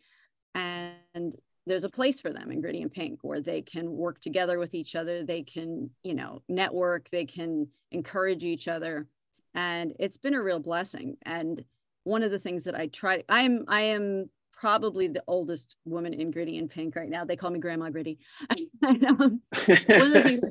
and 0.54 1.34
there's 1.66 1.84
a 1.84 1.90
place 1.90 2.20
for 2.20 2.32
them 2.32 2.50
in 2.50 2.60
Gritty 2.60 2.80
in 2.80 2.88
Pink 2.88 3.20
where 3.22 3.40
they 3.40 3.60
can 3.60 3.90
work 3.90 4.20
together 4.20 4.58
with 4.58 4.74
each 4.74 4.94
other. 4.96 5.24
They 5.24 5.42
can 5.42 5.90
you 6.02 6.14
know 6.14 6.42
network. 6.48 7.08
They 7.10 7.24
can 7.24 7.68
encourage 7.90 8.44
each 8.44 8.68
other, 8.68 9.06
and 9.54 9.94
it's 9.98 10.18
been 10.18 10.34
a 10.34 10.42
real 10.42 10.60
blessing. 10.60 11.16
And 11.22 11.64
one 12.04 12.22
of 12.22 12.30
the 12.30 12.38
things 12.38 12.64
that 12.64 12.74
I 12.74 12.86
try, 12.88 13.22
I'm 13.28 13.64
I 13.68 13.82
am 13.82 14.30
probably 14.58 15.08
the 15.08 15.22
oldest 15.26 15.76
woman 15.84 16.12
in 16.12 16.30
Gritty 16.30 16.58
in 16.58 16.68
Pink 16.68 16.96
right 16.96 17.08
now. 17.08 17.24
They 17.24 17.36
call 17.36 17.50
me 17.50 17.60
Grandma 17.60 17.90
Gritty. 17.90 18.18
one 18.80 18.96
of 18.96 20.12
the 20.12 20.22
things 20.24 20.44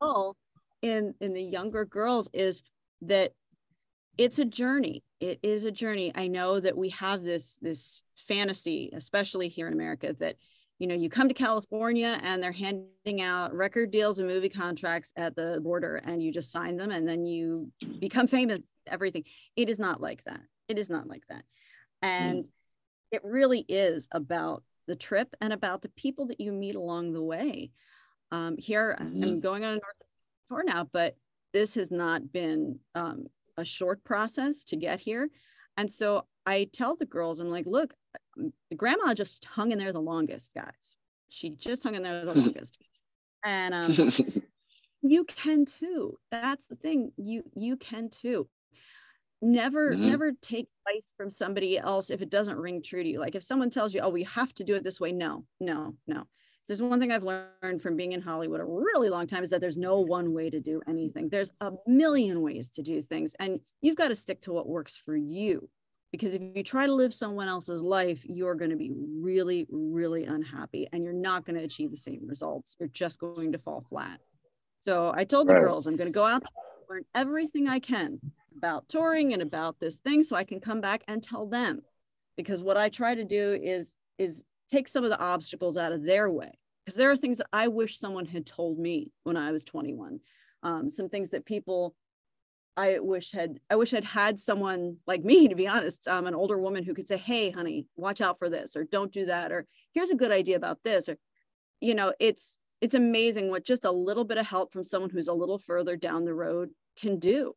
oh, 0.00 0.34
in 0.82 1.14
in 1.20 1.32
the 1.32 1.42
younger 1.42 1.84
girls 1.84 2.28
is 2.32 2.62
that 3.02 3.32
it's 4.16 4.38
a 4.38 4.44
journey. 4.44 5.04
It 5.20 5.38
is 5.42 5.64
a 5.64 5.70
journey. 5.70 6.12
I 6.14 6.26
know 6.26 6.58
that 6.58 6.76
we 6.76 6.90
have 6.90 7.22
this 7.22 7.58
this 7.62 8.02
fantasy, 8.16 8.90
especially 8.92 9.48
here 9.48 9.68
in 9.68 9.72
America, 9.72 10.14
that 10.18 10.36
you 10.78 10.88
know 10.88 10.94
you 10.94 11.08
come 11.08 11.28
to 11.28 11.34
California 11.34 12.18
and 12.22 12.42
they're 12.42 12.52
handing 12.52 13.22
out 13.22 13.54
record 13.54 13.92
deals 13.92 14.18
and 14.18 14.28
movie 14.28 14.48
contracts 14.48 15.12
at 15.16 15.36
the 15.36 15.60
border, 15.62 15.96
and 15.96 16.22
you 16.22 16.32
just 16.32 16.50
sign 16.50 16.76
them, 16.76 16.90
and 16.90 17.08
then 17.08 17.24
you 17.24 17.70
become 18.00 18.26
famous. 18.26 18.72
Everything. 18.86 19.24
It 19.54 19.68
is 19.68 19.78
not 19.78 20.00
like 20.00 20.24
that. 20.24 20.40
It 20.66 20.78
is 20.78 20.90
not 20.90 21.06
like 21.06 21.22
that. 21.28 21.44
And 22.02 22.44
mm 22.44 22.48
it 23.10 23.22
really 23.24 23.64
is 23.68 24.08
about 24.12 24.62
the 24.86 24.96
trip 24.96 25.34
and 25.40 25.52
about 25.52 25.82
the 25.82 25.90
people 25.90 26.26
that 26.26 26.40
you 26.40 26.52
meet 26.52 26.74
along 26.74 27.12
the 27.12 27.22
way. 27.22 27.70
Um, 28.30 28.56
here, 28.58 28.96
mm-hmm. 29.00 29.22
I'm 29.22 29.40
going 29.40 29.64
on 29.64 29.72
a 29.72 29.74
North 29.74 29.84
tour 30.48 30.64
now, 30.64 30.88
but 30.90 31.16
this 31.52 31.74
has 31.74 31.90
not 31.90 32.32
been 32.32 32.78
um, 32.94 33.26
a 33.56 33.64
short 33.64 34.04
process 34.04 34.64
to 34.64 34.76
get 34.76 35.00
here. 35.00 35.28
And 35.76 35.90
so 35.90 36.26
I 36.44 36.68
tell 36.72 36.96
the 36.96 37.06
girls, 37.06 37.40
I'm 37.40 37.50
like, 37.50 37.66
look, 37.66 37.94
grandma 38.76 39.14
just 39.14 39.44
hung 39.44 39.72
in 39.72 39.78
there 39.78 39.92
the 39.92 40.00
longest, 40.00 40.54
guys. 40.54 40.96
She 41.28 41.50
just 41.50 41.82
hung 41.82 41.94
in 41.94 42.02
there 42.02 42.24
the 42.24 42.32
longest. 42.40 42.78
And 43.44 43.74
um, 43.74 44.12
you 45.02 45.24
can 45.24 45.64
too. 45.64 46.18
That's 46.30 46.66
the 46.66 46.76
thing. 46.76 47.12
You 47.16 47.44
you 47.54 47.76
can 47.76 48.10
too 48.10 48.48
never 49.40 49.92
mm-hmm. 49.92 50.10
never 50.10 50.32
take 50.42 50.68
advice 50.86 51.12
from 51.16 51.30
somebody 51.30 51.78
else 51.78 52.10
if 52.10 52.22
it 52.22 52.30
doesn't 52.30 52.58
ring 52.58 52.82
true 52.82 53.02
to 53.02 53.08
you. 53.08 53.20
Like 53.20 53.34
if 53.34 53.42
someone 53.42 53.70
tells 53.70 53.94
you 53.94 54.00
oh 54.00 54.08
we 54.08 54.24
have 54.24 54.52
to 54.54 54.64
do 54.64 54.74
it 54.74 54.84
this 54.84 55.00
way 55.00 55.12
no 55.12 55.44
no 55.60 55.94
no. 56.06 56.24
There's 56.66 56.82
one 56.82 57.00
thing 57.00 57.12
i've 57.12 57.24
learned 57.24 57.80
from 57.80 57.96
being 57.96 58.12
in 58.12 58.20
hollywood 58.20 58.60
a 58.60 58.64
really 58.64 59.08
long 59.08 59.26
time 59.26 59.42
is 59.42 59.50
that 59.50 59.60
there's 59.60 59.78
no 59.78 60.00
one 60.00 60.34
way 60.34 60.50
to 60.50 60.60
do 60.60 60.82
anything. 60.86 61.28
There's 61.28 61.52
a 61.60 61.72
million 61.86 62.42
ways 62.42 62.68
to 62.70 62.82
do 62.82 63.00
things 63.00 63.34
and 63.38 63.60
you've 63.80 63.96
got 63.96 64.08
to 64.08 64.16
stick 64.16 64.42
to 64.42 64.52
what 64.52 64.68
works 64.68 64.96
for 64.96 65.16
you 65.16 65.68
because 66.12 66.34
if 66.34 66.42
you 66.42 66.62
try 66.62 66.86
to 66.86 66.92
live 66.92 67.14
someone 67.14 67.48
else's 67.48 67.82
life 67.82 68.20
you're 68.24 68.54
going 68.54 68.70
to 68.70 68.76
be 68.76 68.92
really 68.94 69.66
really 69.70 70.24
unhappy 70.24 70.88
and 70.92 71.04
you're 71.04 71.12
not 71.12 71.44
going 71.44 71.56
to 71.56 71.64
achieve 71.64 71.90
the 71.90 71.96
same 71.96 72.20
results. 72.26 72.76
You're 72.78 72.90
just 72.90 73.18
going 73.18 73.52
to 73.52 73.58
fall 73.58 73.84
flat. 73.88 74.20
So 74.80 75.12
i 75.16 75.24
told 75.24 75.48
the 75.48 75.54
right. 75.54 75.62
girls 75.62 75.86
i'm 75.86 75.96
going 75.96 76.12
to 76.12 76.12
go 76.12 76.24
out 76.24 76.42
learn 76.90 77.04
everything 77.14 77.68
i 77.68 77.78
can 77.78 78.18
about 78.58 78.88
touring 78.88 79.32
and 79.32 79.40
about 79.40 79.78
this 79.78 79.96
thing 79.96 80.22
so 80.22 80.36
I 80.36 80.44
can 80.44 80.60
come 80.60 80.80
back 80.80 81.04
and 81.06 81.22
tell 81.22 81.46
them. 81.46 81.80
Because 82.36 82.62
what 82.62 82.76
I 82.76 82.88
try 82.88 83.14
to 83.14 83.24
do 83.24 83.58
is 83.60 83.96
is 84.18 84.42
take 84.68 84.88
some 84.88 85.04
of 85.04 85.10
the 85.10 85.20
obstacles 85.20 85.76
out 85.76 85.92
of 85.92 86.02
their 86.02 86.30
way. 86.30 86.52
Because 86.84 86.96
there 86.96 87.10
are 87.10 87.16
things 87.16 87.38
that 87.38 87.48
I 87.52 87.68
wish 87.68 87.98
someone 87.98 88.26
had 88.26 88.46
told 88.46 88.78
me 88.78 89.12
when 89.22 89.36
I 89.36 89.52
was 89.52 89.64
21. 89.64 90.20
Um, 90.62 90.90
some 90.90 91.08
things 91.08 91.30
that 91.30 91.46
people 91.46 91.94
I 92.76 93.00
wish 93.00 93.32
had 93.32 93.58
I 93.68 93.76
wish 93.76 93.92
I'd 93.92 94.04
had 94.04 94.38
someone 94.38 94.98
like 95.06 95.24
me, 95.24 95.48
to 95.52 95.54
be 95.54 95.68
honest, 95.68 96.06
um, 96.08 96.26
an 96.26 96.34
older 96.34 96.58
woman 96.58 96.84
who 96.84 96.94
could 96.94 97.08
say, 97.08 97.16
"Hey, 97.16 97.50
honey, 97.50 97.86
watch 97.96 98.20
out 98.20 98.38
for 98.38 98.48
this," 98.48 98.76
or 98.76 98.84
"Don't 98.84 99.12
do 99.12 99.26
that," 99.26 99.52
or 99.52 99.66
"Here's 99.92 100.10
a 100.10 100.16
good 100.16 100.32
idea 100.32 100.56
about 100.56 100.78
this," 100.84 101.08
or 101.08 101.16
you 101.80 101.94
know, 101.94 102.12
it's 102.20 102.56
it's 102.80 102.94
amazing 102.94 103.50
what 103.50 103.64
just 103.64 103.84
a 103.84 103.90
little 103.90 104.24
bit 104.24 104.38
of 104.38 104.46
help 104.46 104.72
from 104.72 104.84
someone 104.84 105.10
who's 105.10 105.28
a 105.28 105.32
little 105.32 105.58
further 105.58 105.96
down 105.96 106.24
the 106.24 106.34
road 106.34 106.70
can 106.96 107.18
do. 107.18 107.54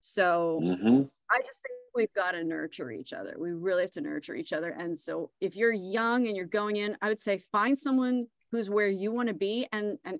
So 0.00 0.60
mm-hmm. 0.62 1.02
I 1.30 1.38
just 1.40 1.62
think 1.62 1.74
we've 1.94 2.12
got 2.14 2.32
to 2.32 2.44
nurture 2.44 2.90
each 2.90 3.12
other. 3.12 3.34
We 3.38 3.50
really 3.50 3.82
have 3.82 3.90
to 3.92 4.00
nurture 4.00 4.34
each 4.34 4.52
other. 4.52 4.70
And 4.70 4.96
so 4.96 5.30
if 5.40 5.56
you're 5.56 5.72
young 5.72 6.26
and 6.26 6.36
you're 6.36 6.46
going 6.46 6.76
in, 6.76 6.96
I 7.02 7.08
would 7.08 7.20
say 7.20 7.38
find 7.52 7.78
someone 7.78 8.26
who's 8.50 8.70
where 8.70 8.88
you 8.88 9.12
want 9.12 9.28
to 9.28 9.34
be 9.34 9.66
and 9.72 9.98
and 10.04 10.18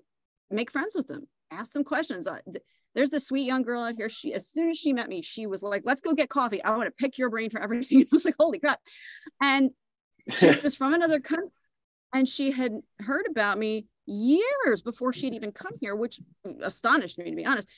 make 0.49 0.71
friends 0.71 0.95
with 0.95 1.07
them. 1.07 1.27
Ask 1.51 1.73
them 1.73 1.83
questions. 1.83 2.27
there's 2.93 3.09
this 3.09 3.27
sweet 3.27 3.45
young 3.45 3.63
girl 3.63 3.83
out 3.83 3.95
here. 3.97 4.09
She, 4.09 4.33
as 4.33 4.49
soon 4.49 4.69
as 4.69 4.77
she 4.77 4.93
met 4.93 5.09
me, 5.09 5.21
she 5.21 5.47
was 5.47 5.63
like, 5.63 5.83
let's 5.85 6.01
go 6.01 6.13
get 6.13 6.29
coffee. 6.29 6.63
I 6.63 6.75
want 6.75 6.87
to 6.87 6.91
pick 6.91 7.17
your 7.17 7.29
brain 7.29 7.49
for 7.49 7.61
everything. 7.61 8.01
I 8.01 8.07
was 8.11 8.25
like, 8.25 8.35
holy 8.39 8.59
crap. 8.59 8.79
And 9.41 9.71
she 10.29 10.47
was 10.63 10.75
from 10.75 10.93
another 10.93 11.19
country 11.19 11.49
and 12.13 12.27
she 12.27 12.51
had 12.51 12.73
heard 12.99 13.25
about 13.29 13.57
me 13.57 13.85
years 14.05 14.81
before 14.83 15.13
she'd 15.13 15.33
even 15.33 15.51
come 15.51 15.73
here, 15.79 15.95
which 15.95 16.19
astonished 16.61 17.17
me 17.17 17.29
to 17.29 17.35
be 17.35 17.45
honest. 17.45 17.69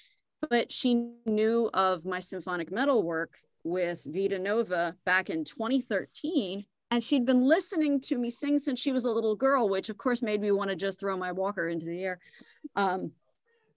But 0.50 0.72
she 0.72 1.12
knew 1.26 1.70
of 1.74 2.06
my 2.06 2.20
symphonic 2.20 2.72
metal 2.72 3.04
work 3.04 3.38
with 3.64 4.04
Vita 4.06 4.40
Nova 4.40 4.96
back 5.06 5.30
in 5.30 5.46
2013 5.46 6.66
and 6.92 7.04
she'd 7.04 7.26
been 7.26 7.48
listening 7.48 8.00
to 8.02 8.18
me 8.18 8.30
sing 8.30 8.60
since 8.60 8.80
she 8.80 8.92
was 8.92 9.06
a 9.06 9.10
little 9.10 9.36
girl 9.36 9.68
which 9.68 9.90
of 9.90 9.98
course 9.98 10.22
made 10.22 10.42
me 10.42 10.52
want 10.52 10.70
to 10.70 10.76
just 10.76 11.00
throw 11.00 11.18
my 11.18 11.32
walker 11.32 11.68
into 11.68 11.86
the 11.86 12.04
air. 12.04 12.20
Um, 12.76 13.12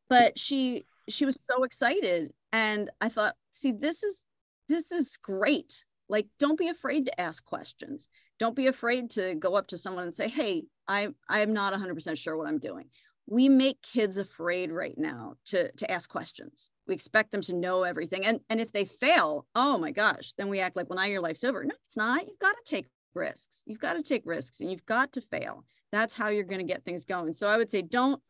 but 0.08 0.38
she 0.38 0.84
she 1.08 1.24
was 1.24 1.40
so 1.40 1.62
excited 1.62 2.32
and 2.52 2.90
i 3.00 3.08
thought 3.08 3.36
see 3.52 3.72
this 3.72 4.02
is 4.02 4.24
this 4.68 4.90
is 4.90 5.16
great. 5.16 5.84
Like 6.08 6.26
don't 6.38 6.58
be 6.58 6.68
afraid 6.68 7.06
to 7.06 7.20
ask 7.20 7.44
questions. 7.44 8.08
Don't 8.38 8.56
be 8.56 8.66
afraid 8.66 9.10
to 9.10 9.34
go 9.36 9.54
up 9.54 9.68
to 9.68 9.78
someone 9.78 10.04
and 10.04 10.14
say 10.14 10.28
hey 10.28 10.64
i 10.88 11.08
i'm 11.28 11.52
not 11.52 11.72
100% 11.72 12.18
sure 12.18 12.36
what 12.36 12.46
i'm 12.46 12.58
doing 12.58 12.88
we 13.26 13.48
make 13.48 13.82
kids 13.82 14.18
afraid 14.18 14.70
right 14.70 14.96
now 14.96 15.34
to 15.44 15.70
to 15.72 15.90
ask 15.90 16.08
questions 16.08 16.70
we 16.86 16.94
expect 16.94 17.32
them 17.32 17.40
to 17.40 17.54
know 17.54 17.82
everything 17.82 18.24
and 18.24 18.40
and 18.48 18.60
if 18.60 18.72
they 18.72 18.84
fail 18.84 19.46
oh 19.54 19.76
my 19.78 19.90
gosh 19.90 20.32
then 20.38 20.48
we 20.48 20.60
act 20.60 20.76
like 20.76 20.88
well 20.88 20.98
now 20.98 21.04
your 21.04 21.20
life's 21.20 21.44
over 21.44 21.64
no 21.64 21.74
it's 21.86 21.96
not 21.96 22.26
you've 22.26 22.38
got 22.38 22.54
to 22.56 22.62
take 22.64 22.86
risks. 23.16 23.62
You've 23.66 23.80
got 23.80 23.94
to 23.94 24.02
take 24.02 24.22
risks 24.24 24.60
and 24.60 24.70
you've 24.70 24.86
got 24.86 25.12
to 25.14 25.20
fail. 25.20 25.64
That's 25.90 26.14
how 26.14 26.28
you're 26.28 26.44
going 26.44 26.64
to 26.64 26.72
get 26.72 26.84
things 26.84 27.04
going. 27.04 27.34
So 27.34 27.48
I 27.48 27.56
would 27.56 27.70
say 27.70 27.82
don't 27.82 28.22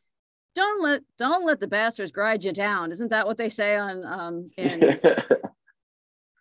don't 0.55 0.83
let 0.83 1.03
don't 1.19 1.45
let 1.45 1.61
the 1.61 1.67
bastards 1.67 2.13
grind 2.13 2.45
you 2.45 2.53
down. 2.53 2.93
Isn't 2.93 3.11
that 3.11 3.27
what 3.27 3.37
they 3.37 3.51
say 3.51 3.77
on 3.77 4.07
um 4.07 4.51
in 4.57 4.99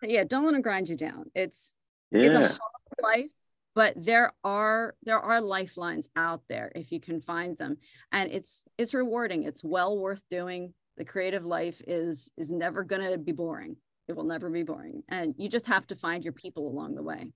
yeah, 0.02 0.24
don't 0.24 0.44
let 0.44 0.52
them 0.52 0.62
grind 0.62 0.88
you 0.88 0.96
down. 0.96 1.30
It's 1.34 1.74
yeah. 2.10 2.22
it's 2.22 2.34
a 2.34 2.48
hard 2.48 2.60
life, 3.02 3.32
but 3.76 3.92
there 3.94 4.32
are 4.42 4.94
there 5.02 5.20
are 5.20 5.40
lifelines 5.40 6.08
out 6.16 6.40
there 6.48 6.72
if 6.74 6.90
you 6.90 6.98
can 6.98 7.20
find 7.20 7.58
them. 7.58 7.76
And 8.10 8.32
it's 8.32 8.64
it's 8.78 8.94
rewarding. 8.94 9.42
It's 9.42 9.62
well 9.62 9.96
worth 9.96 10.22
doing. 10.30 10.72
The 10.96 11.04
creative 11.04 11.44
life 11.44 11.82
is 11.86 12.30
is 12.38 12.50
never 12.50 12.82
gonna 12.82 13.18
be 13.18 13.32
boring. 13.32 13.76
It 14.08 14.16
will 14.16 14.24
never 14.24 14.48
be 14.48 14.62
boring. 14.62 15.02
And 15.10 15.34
you 15.36 15.50
just 15.50 15.66
have 15.66 15.86
to 15.88 15.96
find 15.96 16.24
your 16.24 16.32
people 16.32 16.66
along 16.66 16.94
the 16.94 17.02
way. 17.02 17.32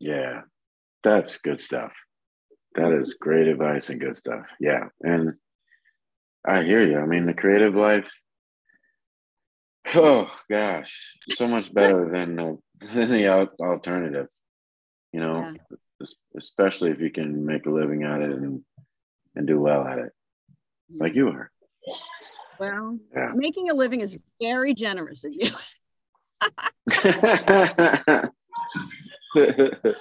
Yeah, 0.00 0.42
that's 1.04 1.38
good 1.38 1.60
stuff. 1.60 1.94
That 2.74 2.92
is 2.92 3.14
great 3.14 3.46
advice 3.46 3.90
and 3.90 4.00
good 4.00 4.16
stuff. 4.16 4.46
Yeah. 4.58 4.88
And 5.02 5.34
I 6.44 6.64
hear 6.64 6.84
you. 6.84 6.98
I 6.98 7.06
mean, 7.06 7.26
the 7.26 7.34
creative 7.34 7.74
life, 7.74 8.12
oh 9.94 10.34
gosh, 10.50 11.16
so 11.30 11.46
much 11.46 11.72
better 11.72 12.10
than 12.12 12.36
the, 12.36 12.58
than 12.92 13.10
the 13.10 13.28
alternative, 13.28 14.26
you 15.16 15.22
know, 15.22 15.54
yeah. 15.70 15.76
especially 16.36 16.90
if 16.90 17.00
you 17.00 17.10
can 17.10 17.46
make 17.46 17.64
a 17.64 17.70
living 17.70 18.02
at 18.02 18.20
it 18.20 18.32
and, 18.32 18.60
and 19.34 19.46
do 19.46 19.58
well 19.58 19.86
at 19.86 19.98
it, 19.98 20.12
like 20.94 21.14
you 21.14 21.28
are. 21.28 21.50
Well, 22.60 22.98
yeah. 23.14 23.32
making 23.34 23.70
a 23.70 23.74
living 23.74 24.02
is 24.02 24.18
very 24.38 24.74
generous 24.74 25.24
of 25.24 25.32
you. 25.32 25.48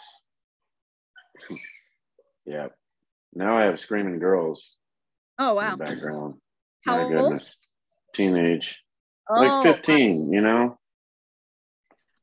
yeah. 2.46 2.68
Now 3.34 3.58
I 3.58 3.64
have 3.64 3.80
screaming 3.80 4.20
girls. 4.20 4.76
Oh 5.40 5.54
wow. 5.54 5.78
background. 5.78 6.34
How 6.86 6.98
My 6.98 7.04
old? 7.04 7.14
goodness. 7.14 7.58
Teenage. 8.14 8.84
Oh, 9.30 9.42
like 9.42 9.64
15, 9.64 10.34
you 10.34 10.42
know? 10.42 10.78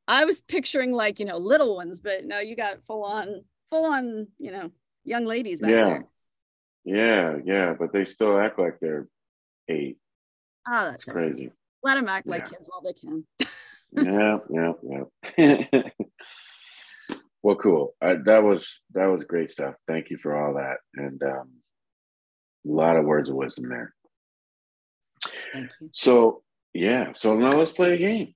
I 0.09 0.25
was 0.25 0.41
picturing 0.41 0.93
like, 0.93 1.21
you 1.21 1.27
know, 1.27 1.39
little 1.39 1.77
ones, 1.77 2.01
but 2.01 2.25
no, 2.25 2.41
you 2.41 2.57
got 2.57 2.83
full 2.87 3.05
on, 3.05 3.45
full 3.71 3.87
on, 3.87 4.27
you 4.39 4.51
know, 4.51 4.71
young 5.05 5.25
ladies 5.25 5.61
back 5.61 5.71
yeah. 5.71 5.85
there. 5.85 6.07
Yeah, 6.85 7.37
yeah, 7.45 7.75
but 7.79 7.93
they 7.93 8.05
still 8.05 8.39
act 8.39 8.59
like 8.59 8.79
they're 8.81 9.07
eight. 9.69 9.99
Oh, 10.67 10.91
that's 10.91 11.05
crazy. 11.05 11.53
Let 11.83 11.95
them 11.95 12.09
act 12.09 12.27
like 12.27 12.51
kids 12.51 12.69
while 12.69 12.83
they 12.83 12.93
can. 12.93 13.25
yeah, 13.93 14.39
yeah, 15.37 15.73
yeah. 15.73 15.83
well, 17.43 17.57
cool. 17.57 17.95
I, 18.01 18.15
that 18.25 18.43
was 18.43 18.81
that 18.95 19.07
was 19.07 19.25
great 19.25 19.51
stuff. 19.51 19.75
Thank 19.87 20.11
you 20.11 20.17
for 20.17 20.37
all 20.37 20.55
that, 20.55 20.79
and 20.95 21.23
um, 21.23 21.51
a 22.67 22.71
lot 22.71 22.97
of 22.97 23.05
words 23.05 23.29
of 23.29 23.37
wisdom 23.37 23.69
there. 23.69 23.95
Thank 25.53 25.71
you. 25.81 25.91
So 25.93 26.43
yeah, 26.75 27.13
so 27.13 27.37
now 27.37 27.51
let's 27.51 27.73
play 27.73 27.95
a 27.95 27.99
game. 27.99 28.35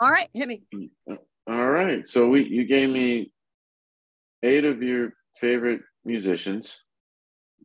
All 0.00 0.10
right, 0.10 0.28
hit 0.34 0.48
me. 0.48 0.62
Mm, 0.74 1.18
all 1.48 1.70
right. 1.70 2.06
So 2.08 2.28
we 2.28 2.44
you 2.44 2.64
gave 2.64 2.90
me 2.90 3.32
eight 4.42 4.64
of 4.64 4.82
your 4.82 5.12
favorite 5.36 5.82
musicians. 6.04 6.80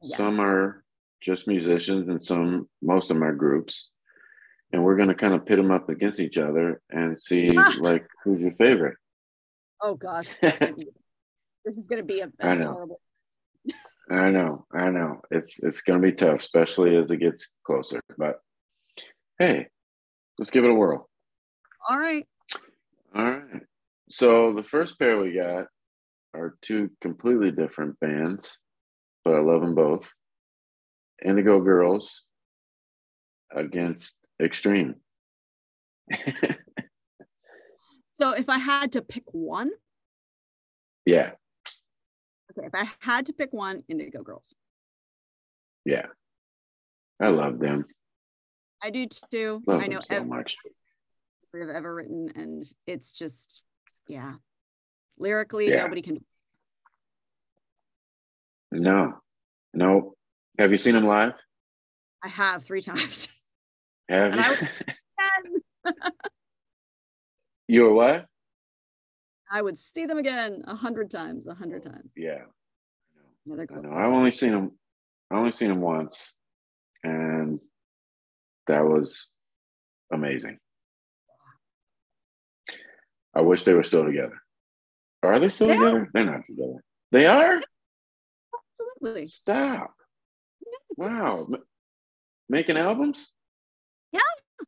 Yes. 0.01 0.17
Some 0.17 0.39
are 0.39 0.83
just 1.21 1.47
musicians, 1.47 2.07
and 2.07 2.21
some 2.21 2.69
most 2.81 3.09
of 3.09 3.15
them 3.15 3.23
are 3.23 3.33
groups. 3.33 3.89
And 4.71 4.83
we're 4.83 4.97
going 4.97 5.09
to 5.09 5.15
kind 5.15 5.33
of 5.33 5.47
pit 5.47 5.57
them 5.57 5.71
up 5.71 5.89
against 5.89 6.19
each 6.19 6.37
other 6.37 6.79
and 6.91 7.19
see 7.19 7.51
ah. 7.57 7.75
like 7.79 8.05
who's 8.23 8.39
your 8.39 8.53
favorite. 8.53 8.97
Oh 9.81 9.95
gosh, 9.95 10.27
this 10.41 11.77
is 11.77 11.87
going 11.87 12.01
to 12.01 12.05
be 12.05 12.19
a, 12.19 12.29
a 12.39 12.45
I 12.47 12.55
know. 12.55 12.71
horrible. 12.71 13.01
I 14.11 14.29
know, 14.29 14.65
I 14.73 14.89
know. 14.89 15.21
It's 15.31 15.59
it's 15.61 15.81
going 15.81 16.01
to 16.01 16.07
be 16.07 16.13
tough, 16.13 16.39
especially 16.39 16.95
as 16.95 17.11
it 17.11 17.17
gets 17.17 17.49
closer. 17.63 18.01
But 18.17 18.39
hey, 19.37 19.67
let's 20.37 20.51
give 20.51 20.63
it 20.63 20.71
a 20.71 20.73
whirl. 20.73 21.08
All 21.87 21.97
right. 21.97 22.25
All 23.15 23.23
right. 23.23 23.61
So 24.09 24.53
the 24.53 24.63
first 24.63 24.97
pair 24.97 25.19
we 25.19 25.33
got 25.33 25.67
are 26.33 26.55
two 26.61 26.89
completely 27.01 27.51
different 27.51 27.99
bands, 27.99 28.59
but 29.23 29.35
I 29.35 29.39
love 29.39 29.61
them 29.61 29.75
both. 29.75 30.11
Indigo 31.23 31.59
Girls 31.61 32.27
against 33.51 34.15
Extreme. 34.41 34.95
So 38.19 38.31
if 38.31 38.49
I 38.49 38.57
had 38.57 38.91
to 38.93 39.01
pick 39.01 39.23
one. 39.31 39.71
Yeah. 41.05 41.31
Okay, 42.51 42.67
if 42.67 42.75
I 42.75 42.85
had 42.99 43.27
to 43.27 43.33
pick 43.33 43.53
one, 43.53 43.83
Indigo 43.87 44.23
Girls. 44.23 44.53
Yeah. 45.85 46.07
I 47.21 47.29
love 47.29 47.59
them. 47.59 47.85
I 48.83 48.89
do 48.89 49.07
too. 49.31 49.63
Love 49.65 49.81
I 49.81 49.87
know 49.87 50.01
so 50.01 50.21
much. 50.25 50.57
I've 51.55 51.69
ever 51.69 51.93
written, 51.93 52.31
and 52.35 52.63
it's 52.85 53.11
just, 53.11 53.61
yeah. 54.07 54.33
Lyrically, 55.17 55.69
yeah. 55.69 55.83
nobody 55.83 56.01
can. 56.01 56.17
No, 58.71 59.13
no. 59.73 60.13
Have 60.59 60.71
you 60.71 60.77
seen 60.77 60.93
them 60.93 61.05
live? 61.05 61.33
I 62.23 62.27
have 62.27 62.63
three 62.63 62.81
times. 62.81 63.27
Have 64.09 64.35
you? 65.85 65.93
You 67.71 67.83
were 67.83 67.93
what? 67.93 68.25
I 69.51 69.61
would 69.61 69.77
see 69.77 70.07
them 70.07 70.17
again 70.17 70.63
a 70.65 70.75
hundred 70.75 71.11
times, 71.11 71.45
a 71.45 71.53
hundred 71.53 71.83
times. 71.83 72.11
Yeah. 72.17 72.45
I 73.47 73.55
know. 73.55 73.65
I 73.69 73.79
know. 73.81 73.93
I've 73.93 74.11
only 74.11 74.31
seen 74.31 74.53
them. 74.53 74.71
I 75.29 75.35
only 75.35 75.51
seen 75.51 75.69
them 75.69 75.79
once, 75.79 76.35
and 77.03 77.59
that 78.65 78.83
was 78.83 79.31
amazing. 80.11 80.57
I 83.39 83.41
wish 83.41 83.63
they 83.63 83.73
were 83.73 83.83
still 83.83 84.03
together. 84.03 84.41
Are 85.23 85.39
they 85.39 85.47
still 85.47 85.69
they 85.69 85.77
together? 85.77 86.09
They're 86.13 86.25
not 86.25 86.41
together. 86.45 86.83
They 87.13 87.25
are. 87.25 87.61
Absolutely. 88.73 89.27
Stop. 89.27 89.93
wow. 90.97 91.45
M- 91.49 91.63
making 92.49 92.75
albums? 92.75 93.31
Yeah. 94.11 94.19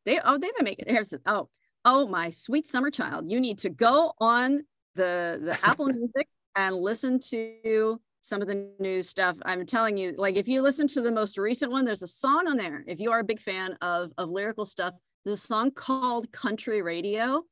They 0.06 0.22
oh 0.24 0.38
they've 0.38 0.56
been 0.56 0.64
making. 0.64 0.86
There's 0.88 1.14
oh 1.26 1.50
oh 1.84 2.08
my 2.08 2.30
sweet 2.30 2.70
summer 2.70 2.90
child 2.90 3.30
you 3.30 3.42
need 3.42 3.58
to 3.58 3.70
go 3.70 4.14
on 4.22 4.62
the 4.96 5.38
the 5.44 5.58
apple 5.68 5.88
music 5.88 6.30
and 6.56 6.76
listen 6.76 7.20
to 7.20 8.00
some 8.22 8.42
of 8.42 8.48
the 8.48 8.70
new 8.80 9.02
stuff 9.02 9.36
i'm 9.46 9.66
telling 9.66 9.98
you 9.98 10.14
like 10.18 10.36
if 10.36 10.48
you 10.48 10.62
listen 10.62 10.88
to 10.88 11.02
the 11.02 11.12
most 11.12 11.38
recent 11.38 11.72
one 11.72 11.84
there's 11.84 12.04
a 12.04 12.08
song 12.08 12.48
on 12.48 12.56
there 12.56 12.84
if 12.88 13.00
you 13.00 13.12
are 13.12 13.20
a 13.20 13.24
big 13.24 13.40
fan 13.40 13.76
of 13.82 14.12
of 14.18 14.30
lyrical 14.30 14.64
stuff 14.64 14.94
there's 15.26 15.40
a 15.40 15.48
song 15.48 15.72
called 15.72 16.32
country 16.32 16.82
radio 16.82 17.44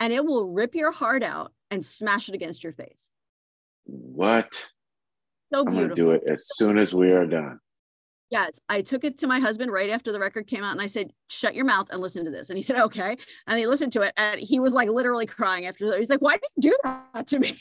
and 0.00 0.12
it 0.12 0.24
will 0.24 0.46
rip 0.46 0.74
your 0.74 0.92
heart 0.92 1.22
out 1.22 1.52
and 1.70 1.84
smash 1.84 2.28
it 2.28 2.34
against 2.34 2.64
your 2.64 2.72
face 2.72 3.08
what 3.84 4.54
so 5.52 5.64
beautiful. 5.64 5.68
i'm 5.68 5.74
gonna 5.74 5.94
do 5.94 6.10
it 6.10 6.22
as 6.26 6.48
soon 6.56 6.78
as 6.78 6.94
we 6.94 7.12
are 7.12 7.26
done 7.26 7.58
Yes, 8.28 8.60
I 8.68 8.82
took 8.82 9.04
it 9.04 9.18
to 9.18 9.28
my 9.28 9.38
husband 9.38 9.70
right 9.70 9.90
after 9.90 10.10
the 10.10 10.18
record 10.18 10.48
came 10.48 10.64
out 10.64 10.72
and 10.72 10.80
I 10.80 10.86
said, 10.86 11.12
shut 11.28 11.54
your 11.54 11.64
mouth 11.64 11.86
and 11.90 12.00
listen 12.00 12.24
to 12.24 12.30
this. 12.30 12.50
And 12.50 12.56
he 12.56 12.62
said, 12.62 12.80
okay. 12.80 13.16
And 13.46 13.58
he 13.58 13.68
listened 13.68 13.92
to 13.92 14.02
it 14.02 14.12
and 14.16 14.40
he 14.40 14.58
was 14.58 14.72
like 14.72 14.88
literally 14.88 15.26
crying 15.26 15.66
after 15.66 15.88
that. 15.88 15.98
He's 15.98 16.10
like, 16.10 16.22
why 16.22 16.32
did 16.32 16.42
you 16.56 16.70
do 16.70 16.76
that 16.84 17.26
to 17.28 17.38
me? 17.38 17.56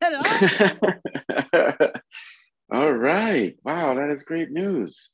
All 2.72 2.92
right. 2.92 3.56
Wow, 3.64 3.94
that 3.94 4.10
is 4.10 4.22
great 4.22 4.50
news. 4.50 5.10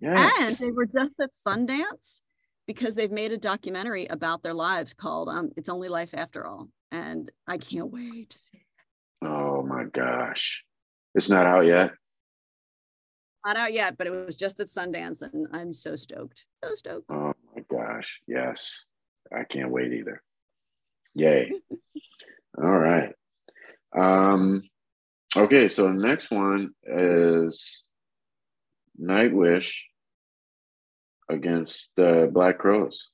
Yes. 0.00 0.34
And 0.40 0.56
they 0.56 0.72
were 0.72 0.86
just 0.86 1.14
at 1.20 1.30
Sundance 1.46 2.22
because 2.66 2.94
they've 2.94 3.10
made 3.10 3.32
a 3.32 3.38
documentary 3.38 4.06
about 4.06 4.42
their 4.42 4.54
lives 4.54 4.94
called 4.94 5.28
um, 5.28 5.50
It's 5.56 5.68
Only 5.68 5.88
Life 5.88 6.10
After 6.14 6.46
All. 6.46 6.68
And 6.90 7.30
I 7.46 7.58
can't 7.58 7.90
wait 7.90 8.30
to 8.30 8.38
see 8.38 8.58
it. 8.58 9.26
Oh 9.26 9.62
my 9.62 9.84
gosh. 9.84 10.64
It's 11.14 11.28
not 11.28 11.46
out 11.46 11.66
yet. 11.66 11.92
Not 13.44 13.56
out 13.56 13.72
yet, 13.72 13.98
but 13.98 14.06
it 14.06 14.10
was 14.10 14.36
just 14.36 14.60
at 14.60 14.68
Sundance 14.68 15.22
and 15.22 15.48
I'm 15.52 15.72
so 15.72 15.96
stoked. 15.96 16.44
So 16.62 16.74
stoked. 16.74 17.10
Oh 17.10 17.32
my 17.54 17.62
gosh. 17.70 18.20
Yes. 18.26 18.86
I 19.34 19.44
can't 19.44 19.70
wait 19.70 19.92
either. 19.92 20.22
Yay. 21.14 21.52
All 22.58 22.78
right. 22.78 23.14
Um 23.96 24.62
okay, 25.36 25.68
so 25.68 25.84
the 25.84 25.94
next 25.94 26.30
one 26.30 26.72
is 26.84 27.82
Nightwish 29.00 29.82
against 31.32 31.88
uh, 31.98 32.26
Black 32.26 32.58
Crowes. 32.58 33.10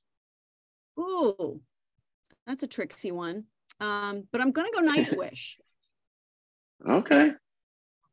Ooh, 0.99 1.61
that's 2.45 2.63
a 2.63 2.67
tricksy 2.67 3.11
one. 3.11 3.45
Um, 3.79 4.27
but 4.31 4.41
I'm 4.41 4.51
gonna 4.51 4.69
go 4.73 4.81
Nightwish. 4.81 5.53
okay. 6.89 7.29
I'm 7.29 7.35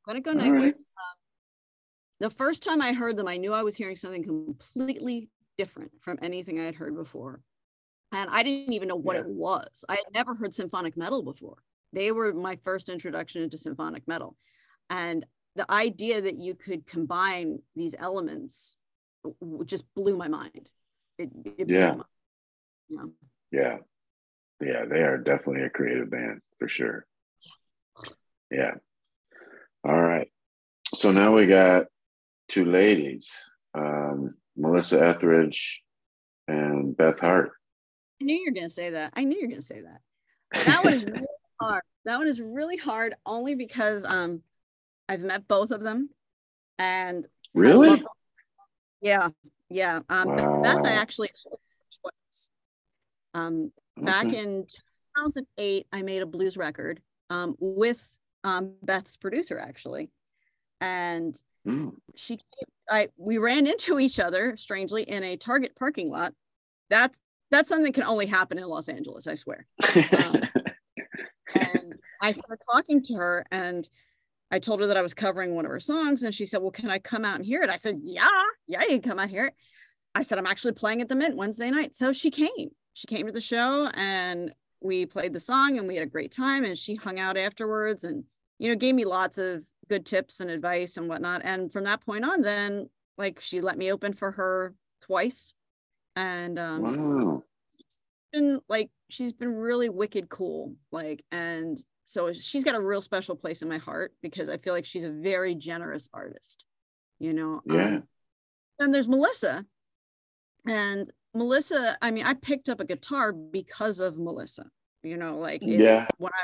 gonna 0.06 0.20
go 0.20 0.34
Nightwish. 0.34 0.60
Right. 0.60 0.74
Um, 0.74 1.16
the 2.20 2.30
first 2.30 2.62
time 2.62 2.80
I 2.80 2.92
heard 2.92 3.16
them, 3.16 3.28
I 3.28 3.36
knew 3.36 3.52
I 3.52 3.62
was 3.62 3.76
hearing 3.76 3.96
something 3.96 4.24
completely 4.24 5.28
different 5.58 5.92
from 6.00 6.18
anything 6.22 6.60
I 6.60 6.64
had 6.64 6.76
heard 6.76 6.96
before. 6.96 7.40
And 8.12 8.30
I 8.30 8.42
didn't 8.42 8.72
even 8.72 8.88
know 8.88 8.96
what 8.96 9.16
yeah. 9.16 9.22
it 9.22 9.28
was. 9.28 9.84
I 9.88 9.94
had 9.94 10.14
never 10.14 10.34
heard 10.34 10.54
symphonic 10.54 10.96
metal 10.96 11.22
before. 11.22 11.56
They 11.92 12.12
were 12.12 12.32
my 12.32 12.56
first 12.62 12.88
introduction 12.88 13.42
into 13.42 13.58
symphonic 13.58 14.06
metal. 14.06 14.36
And 14.90 15.26
the 15.56 15.70
idea 15.70 16.20
that 16.20 16.38
you 16.38 16.54
could 16.54 16.86
combine 16.86 17.58
these 17.74 17.94
elements 17.98 18.76
just 19.64 19.84
blew 19.94 20.16
my 20.16 20.28
mind. 20.28 20.68
It, 21.18 21.30
it 21.58 21.68
yeah. 21.68 21.94
Mind. 21.94 22.02
yeah. 22.88 23.02
Yeah. 23.50 23.76
Yeah. 24.60 24.84
They 24.86 25.00
are 25.02 25.18
definitely 25.18 25.62
a 25.62 25.70
creative 25.70 26.10
band 26.10 26.40
for 26.58 26.68
sure. 26.68 27.06
Yeah. 28.50 28.58
yeah. 28.58 28.74
All 29.84 30.00
right. 30.00 30.28
So 30.94 31.12
now 31.12 31.34
we 31.34 31.46
got 31.46 31.86
two 32.48 32.64
ladies, 32.64 33.34
um, 33.74 34.34
Melissa 34.56 35.04
Etheridge 35.04 35.82
and 36.48 36.96
Beth 36.96 37.20
Hart. 37.20 37.52
I 38.20 38.24
knew 38.24 38.36
you 38.36 38.46
were 38.48 38.54
going 38.54 38.68
to 38.68 38.72
say 38.72 38.90
that. 38.90 39.12
I 39.14 39.24
knew 39.24 39.36
you 39.36 39.42
were 39.42 39.48
going 39.48 39.60
to 39.60 39.66
say 39.66 39.82
that. 39.82 40.00
That 40.66 40.84
one 40.84 40.94
is 40.94 41.04
really 41.12 41.26
hard. 41.60 41.82
That 42.04 42.18
one 42.18 42.28
is 42.28 42.40
really 42.40 42.76
hard 42.76 43.14
only 43.26 43.54
because 43.54 44.04
um, 44.04 44.42
I've 45.08 45.22
met 45.22 45.48
both 45.48 45.70
of 45.70 45.82
them, 45.82 46.10
and 46.78 47.26
really, 47.52 48.02
yeah, 49.00 49.28
yeah. 49.68 50.00
Um, 50.08 50.28
wow. 50.28 50.60
that's 50.62 50.86
actually 50.86 51.30
um, 53.34 53.70
back 53.96 54.26
in 54.26 54.66
2008, 55.16 55.86
I 55.92 56.02
made 56.02 56.22
a 56.22 56.26
blues 56.26 56.56
record 56.56 57.00
um, 57.28 57.54
with 57.58 58.00
um, 58.44 58.74
Beth's 58.82 59.16
producer 59.16 59.58
actually, 59.58 60.10
and 60.80 61.38
mm. 61.66 61.92
she, 62.14 62.38
I, 62.88 63.08
we 63.16 63.38
ran 63.38 63.66
into 63.66 63.98
each 63.98 64.18
other 64.18 64.56
strangely 64.56 65.02
in 65.02 65.22
a 65.22 65.36
Target 65.36 65.76
parking 65.76 66.10
lot. 66.10 66.32
That's 66.88 67.18
that's 67.50 67.68
something 67.68 67.84
that 67.84 67.94
can 67.94 68.04
only 68.04 68.26
happen 68.26 68.58
in 68.58 68.66
Los 68.66 68.88
Angeles, 68.88 69.26
I 69.26 69.34
swear. 69.34 69.66
Um, 69.84 70.40
and 71.54 71.94
I 72.20 72.32
started 72.32 72.62
talking 72.72 73.02
to 73.04 73.14
her, 73.14 73.44
and 73.50 73.88
I 74.50 74.58
told 74.58 74.80
her 74.80 74.86
that 74.86 74.96
I 74.96 75.02
was 75.02 75.14
covering 75.14 75.54
one 75.54 75.64
of 75.64 75.70
her 75.70 75.80
songs, 75.80 76.22
and 76.22 76.34
she 76.34 76.46
said, 76.46 76.62
"Well, 76.62 76.70
can 76.70 76.90
I 76.90 76.98
come 76.98 77.24
out 77.24 77.36
and 77.36 77.44
hear 77.44 77.62
it?" 77.62 77.70
I 77.70 77.76
said, 77.76 78.00
"Yeah, 78.02 78.28
yeah, 78.66 78.82
you 78.82 79.00
can 79.00 79.10
come 79.10 79.18
out 79.18 79.30
here." 79.30 79.52
I 80.14 80.22
said, 80.22 80.38
"I'm 80.38 80.46
actually 80.46 80.72
playing 80.72 81.02
at 81.02 81.08
the 81.08 81.16
Mint 81.16 81.36
Wednesday 81.36 81.70
night," 81.70 81.94
so 81.94 82.12
she 82.12 82.30
came. 82.30 82.70
She 82.94 83.06
came 83.06 83.26
to 83.26 83.32
the 83.32 83.40
show, 83.40 83.90
and 83.94 84.52
we 84.80 85.04
played 85.06 85.32
the 85.32 85.40
song, 85.40 85.78
and 85.78 85.88
we 85.88 85.96
had 85.96 86.06
a 86.06 86.10
great 86.10 86.32
time. 86.32 86.64
And 86.64 86.78
she 86.78 86.94
hung 86.94 87.18
out 87.18 87.36
afterwards, 87.36 88.04
and 88.04 88.24
you 88.58 88.70
know, 88.70 88.76
gave 88.76 88.94
me 88.94 89.04
lots 89.04 89.38
of 89.38 89.62
good 89.88 90.06
tips 90.06 90.40
and 90.40 90.50
advice 90.50 90.96
and 90.96 91.08
whatnot. 91.08 91.42
And 91.44 91.72
from 91.72 91.84
that 91.84 92.04
point 92.04 92.24
on, 92.24 92.42
then 92.42 92.88
like 93.18 93.40
she 93.40 93.60
let 93.60 93.78
me 93.78 93.92
open 93.92 94.12
for 94.12 94.30
her 94.32 94.74
twice, 95.02 95.54
and 96.14 96.58
um, 96.58 96.82
wow. 96.82 97.42
been 98.32 98.60
like 98.68 98.90
she's 99.08 99.32
been 99.32 99.54
really 99.54 99.88
wicked 99.88 100.28
cool, 100.28 100.74
like 100.92 101.24
and 101.32 101.82
so 102.06 102.32
she's 102.32 102.62
got 102.62 102.76
a 102.76 102.80
real 102.80 103.00
special 103.00 103.34
place 103.34 103.62
in 103.62 103.68
my 103.68 103.78
heart 103.78 104.12
because 104.22 104.48
I 104.48 104.58
feel 104.58 104.72
like 104.72 104.84
she's 104.84 105.02
a 105.02 105.10
very 105.10 105.56
generous 105.56 106.08
artist, 106.14 106.64
you 107.18 107.32
know. 107.32 107.60
Yeah. 107.66 107.84
Um, 107.84 108.04
and 108.78 108.94
there's 108.94 109.08
Melissa, 109.08 109.66
and 110.68 111.10
Melissa. 111.34 111.98
I 112.00 112.12
mean, 112.12 112.24
I 112.24 112.34
picked 112.34 112.68
up 112.68 112.78
a 112.78 112.84
guitar 112.84 113.32
because 113.32 113.98
of 113.98 114.16
Melissa. 114.16 114.66
You 115.02 115.16
know, 115.16 115.38
like 115.38 115.62
it, 115.62 115.80
yeah. 115.80 116.06
When 116.18 116.32
I 116.32 116.42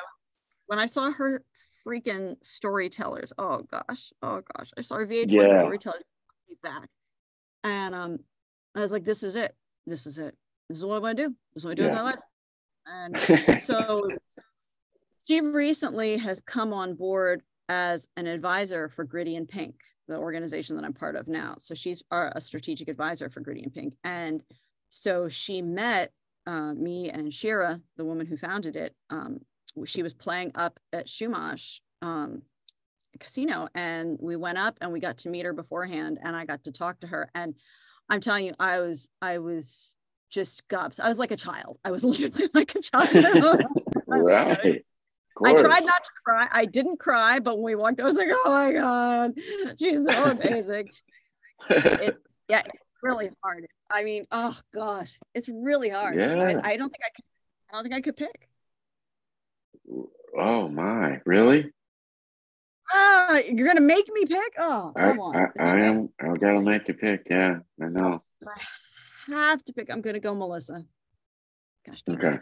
when 0.66 0.78
I 0.80 0.86
saw 0.86 1.12
her 1.12 1.44
freaking 1.86 2.34
storytellers, 2.42 3.32
oh 3.38 3.62
gosh, 3.70 4.12
oh 4.20 4.42
gosh, 4.56 4.70
I 4.76 4.82
saw 4.82 4.96
her 4.96 5.06
VH1 5.06 5.30
yeah. 5.30 5.58
storytellers 5.60 6.02
back, 6.60 6.88
and 7.62 7.94
um, 7.94 8.18
I 8.74 8.80
was 8.80 8.90
like, 8.90 9.04
this 9.04 9.22
is 9.22 9.36
it, 9.36 9.54
this 9.86 10.08
is 10.08 10.18
it, 10.18 10.36
this 10.68 10.78
is 10.78 10.84
what 10.84 10.96
I 10.96 10.98
want 10.98 11.18
to 11.18 11.28
do, 11.28 11.36
this 11.54 11.62
is 11.62 11.64
what 11.64 11.70
I 11.72 11.74
do 11.74 11.82
yeah. 11.84 11.88
in 11.88 11.94
my 11.94 12.02
life, 12.02 12.18
and 12.86 13.60
so 13.62 14.02
she 15.26 15.40
recently 15.40 16.16
has 16.18 16.40
come 16.40 16.72
on 16.72 16.94
board 16.94 17.42
as 17.68 18.08
an 18.16 18.26
advisor 18.26 18.88
for 18.88 19.04
Gritty 19.04 19.36
in 19.36 19.46
Pink, 19.46 19.76
the 20.08 20.16
organization 20.16 20.76
that 20.76 20.84
I'm 20.84 20.92
part 20.92 21.16
of 21.16 21.28
now. 21.28 21.56
So 21.60 21.74
she's 21.74 22.02
a 22.10 22.40
strategic 22.40 22.88
advisor 22.88 23.30
for 23.30 23.40
Gritty 23.40 23.62
in 23.62 23.70
Pink. 23.70 23.94
And 24.04 24.42
so 24.88 25.28
she 25.28 25.62
met 25.62 26.12
uh, 26.46 26.74
me 26.74 27.10
and 27.10 27.32
Shira, 27.32 27.80
the 27.96 28.04
woman 28.04 28.26
who 28.26 28.36
founded 28.36 28.76
it. 28.76 28.94
Um, 29.10 29.40
she 29.86 30.02
was 30.02 30.12
playing 30.12 30.52
up 30.54 30.78
at 30.92 31.06
Chumash 31.06 31.80
um, 32.02 32.42
Casino, 33.18 33.68
and 33.74 34.18
we 34.20 34.36
went 34.36 34.58
up 34.58 34.76
and 34.80 34.92
we 34.92 35.00
got 35.00 35.18
to 35.18 35.28
meet 35.28 35.46
her 35.46 35.52
beforehand, 35.52 36.18
and 36.22 36.36
I 36.36 36.44
got 36.44 36.64
to 36.64 36.72
talk 36.72 37.00
to 37.00 37.06
her. 37.06 37.30
And 37.34 37.54
I'm 38.08 38.20
telling 38.20 38.46
you, 38.46 38.54
I 38.58 38.80
was 38.80 39.08
I 39.22 39.38
was 39.38 39.94
just 40.30 40.66
gobs. 40.68 40.98
I 40.98 41.08
was 41.08 41.18
like 41.18 41.30
a 41.30 41.36
child. 41.36 41.78
I 41.84 41.90
was 41.90 42.04
literally 42.04 42.48
like 42.52 42.74
a 42.74 42.80
child. 42.80 43.08
right. 44.06 44.84
I 45.44 45.54
tried 45.54 45.84
not 45.84 46.04
to 46.04 46.10
cry. 46.24 46.48
I 46.50 46.64
didn't 46.66 46.98
cry, 46.98 47.38
but 47.38 47.56
when 47.56 47.64
we 47.64 47.74
walked, 47.74 48.00
I 48.00 48.04
was 48.04 48.16
like, 48.16 48.28
"Oh 48.30 48.50
my 48.50 48.72
god, 48.72 49.32
she's 49.78 50.04
so 50.04 50.30
amazing." 50.30 50.90
it, 51.70 52.16
yeah, 52.48 52.62
it's 52.64 52.78
really 53.02 53.30
hard. 53.42 53.66
I 53.90 54.04
mean, 54.04 54.26
oh 54.30 54.56
gosh, 54.74 55.18
it's 55.34 55.48
really 55.48 55.88
hard. 55.88 56.16
Yeah. 56.16 56.60
I, 56.64 56.72
I 56.72 56.76
don't 56.76 56.90
think 56.90 57.02
I 57.04 57.10
could. 57.14 57.24
I 57.70 57.74
don't 57.74 57.82
think 57.84 57.94
I 57.94 58.00
could 58.00 58.16
pick. 58.16 58.48
Oh 60.38 60.68
my, 60.68 61.20
really? 61.24 61.72
Ah, 62.92 63.38
you're 63.38 63.66
gonna 63.66 63.80
make 63.80 64.10
me 64.12 64.26
pick? 64.26 64.54
Oh, 64.58 64.92
I, 64.96 65.10
I, 65.10 65.46
I 65.58 65.80
am. 65.80 66.10
I 66.20 66.36
gotta 66.36 66.60
make 66.60 66.88
you 66.88 66.94
pick. 66.94 67.26
Yeah, 67.30 67.60
I 67.80 67.86
know. 67.86 68.22
I 69.28 69.30
have 69.30 69.64
to 69.64 69.72
pick. 69.72 69.90
I'm 69.90 70.02
gonna 70.02 70.20
go 70.20 70.34
Melissa. 70.34 70.84
Gosh. 71.86 72.02
Okay. 72.08 72.38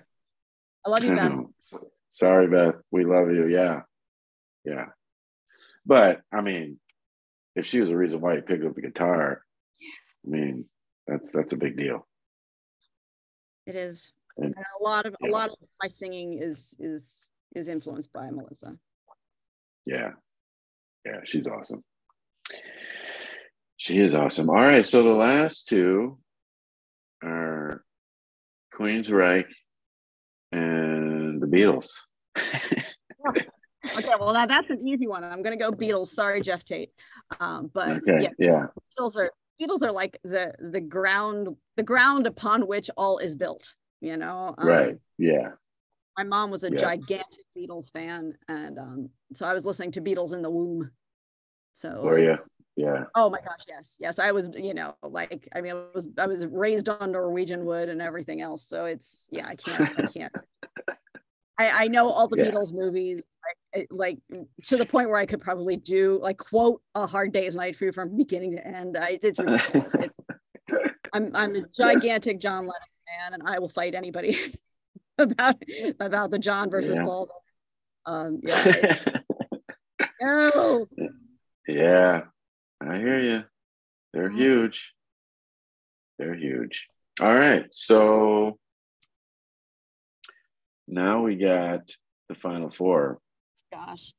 I 0.84 0.90
love 0.90 1.04
you, 1.04 1.14
Beth. 1.14 1.80
Sorry, 2.10 2.48
Beth. 2.48 2.74
We 2.90 3.04
love 3.04 3.30
you. 3.30 3.46
Yeah. 3.46 3.82
Yeah. 4.64 4.86
But 5.86 6.20
I 6.32 6.42
mean, 6.42 6.78
if 7.56 7.66
she 7.66 7.80
was 7.80 7.88
the 7.88 7.96
reason 7.96 8.20
why 8.20 8.34
you 8.34 8.42
picked 8.42 8.64
up 8.64 8.74
the 8.74 8.82
guitar, 8.82 9.42
I 10.26 10.28
mean, 10.28 10.66
that's 11.06 11.30
that's 11.32 11.52
a 11.52 11.56
big 11.56 11.76
deal. 11.76 12.06
It 13.66 13.76
is. 13.76 14.12
And, 14.36 14.54
and 14.56 14.64
a 14.80 14.84
lot 14.84 15.06
of 15.06 15.14
yeah. 15.20 15.30
a 15.30 15.30
lot 15.30 15.50
of 15.50 15.56
my 15.82 15.88
singing 15.88 16.38
is 16.42 16.74
is 16.78 17.26
is 17.54 17.68
influenced 17.68 18.12
by 18.12 18.30
Melissa. 18.30 18.76
Yeah. 19.86 20.10
Yeah, 21.04 21.20
she's 21.24 21.46
awesome. 21.46 21.82
She 23.76 23.98
is 23.98 24.14
awesome. 24.14 24.50
All 24.50 24.56
right, 24.56 24.84
so 24.84 25.02
the 25.02 25.10
last 25.10 25.66
two 25.66 26.18
are 27.22 27.82
Queens 28.74 29.08
Queensryche 29.08 29.54
and 30.52 30.99
Beatles. 31.50 31.88
okay, 32.36 34.14
well 34.18 34.32
now 34.32 34.46
that's 34.46 34.70
an 34.70 34.86
easy 34.86 35.06
one. 35.06 35.24
I'm 35.24 35.42
gonna 35.42 35.56
go 35.56 35.70
Beatles. 35.70 36.08
Sorry, 36.08 36.40
Geoff 36.40 36.64
Tate. 36.64 36.90
Um, 37.38 37.70
but 37.72 37.88
okay, 37.88 38.22
yeah, 38.22 38.30
yeah, 38.38 38.66
Beatles 38.98 39.16
are 39.16 39.30
Beatles 39.60 39.82
are 39.82 39.92
like 39.92 40.18
the 40.24 40.52
the 40.58 40.80
ground 40.80 41.48
the 41.76 41.82
ground 41.82 42.26
upon 42.26 42.66
which 42.66 42.90
all 42.96 43.18
is 43.18 43.34
built. 43.34 43.74
You 44.00 44.16
know, 44.16 44.54
um, 44.56 44.66
right? 44.66 44.96
Yeah. 45.18 45.50
My 46.16 46.24
mom 46.24 46.50
was 46.50 46.64
a 46.64 46.70
yeah. 46.70 46.78
gigantic 46.78 47.44
Beatles 47.56 47.92
fan, 47.92 48.34
and 48.48 48.78
um, 48.78 49.10
so 49.34 49.46
I 49.46 49.54
was 49.54 49.64
listening 49.64 49.92
to 49.92 50.00
Beatles 50.00 50.32
in 50.32 50.42
the 50.42 50.50
womb. 50.50 50.90
So 51.74 52.02
were 52.02 52.18
you? 52.18 52.36
Yeah. 52.76 53.04
Oh 53.14 53.28
my 53.28 53.40
gosh, 53.40 53.64
yes, 53.68 53.96
yes. 54.00 54.18
I 54.18 54.30
was, 54.32 54.48
you 54.54 54.74
know, 54.74 54.94
like 55.02 55.48
I 55.54 55.60
mean, 55.60 55.72
I 55.72 55.82
was 55.94 56.06
I 56.18 56.26
was 56.26 56.46
raised 56.46 56.88
on 56.88 57.12
Norwegian 57.12 57.64
wood 57.64 57.88
and 57.88 58.00
everything 58.00 58.40
else. 58.40 58.66
So 58.66 58.86
it's 58.86 59.28
yeah, 59.30 59.46
I 59.46 59.54
can't, 59.54 59.98
I 59.98 60.06
can't. 60.06 60.32
I, 61.60 61.84
I 61.84 61.88
know 61.88 62.08
all 62.08 62.26
the 62.26 62.38
yeah. 62.38 62.50
Beatles 62.50 62.72
movies. 62.72 63.22
like 63.90 64.18
to 64.64 64.76
the 64.76 64.86
point 64.86 65.10
where 65.10 65.18
I 65.18 65.26
could 65.26 65.40
probably 65.40 65.76
do 65.76 66.18
like 66.22 66.38
quote 66.38 66.80
a 66.94 67.06
hard 67.06 67.32
day's 67.32 67.54
night 67.54 67.76
for 67.76 67.84
you 67.84 67.92
from 67.92 68.16
beginning 68.16 68.56
to 68.56 68.66
end. 68.66 68.96
I, 68.96 69.18
it's 69.22 69.38
ridiculous. 69.38 69.94
it, 69.94 70.10
I'm 71.12 71.30
I'm 71.34 71.54
a 71.56 71.62
gigantic 71.76 72.40
John 72.40 72.60
Lennon 72.60 72.72
fan, 73.06 73.34
and 73.34 73.42
I 73.44 73.58
will 73.58 73.68
fight 73.68 73.94
anybody 73.94 74.38
about 75.18 75.56
about 76.00 76.30
the 76.30 76.38
John 76.38 76.70
versus 76.70 76.96
yeah. 76.96 77.04
Paul. 77.04 77.28
Um, 78.06 78.40
yeah. 78.42 78.96
no. 80.20 80.86
Yeah, 81.68 82.22
I 82.80 82.96
hear 82.96 83.20
you. 83.20 83.42
They're 84.14 84.30
huge. 84.30 84.92
They're 86.18 86.34
huge. 86.34 86.88
All 87.20 87.34
right, 87.34 87.66
so 87.70 88.58
now 90.90 91.22
we 91.22 91.36
got 91.36 91.82
the 92.28 92.34
final 92.34 92.70
four. 92.70 93.20
Gosh. 93.72 94.12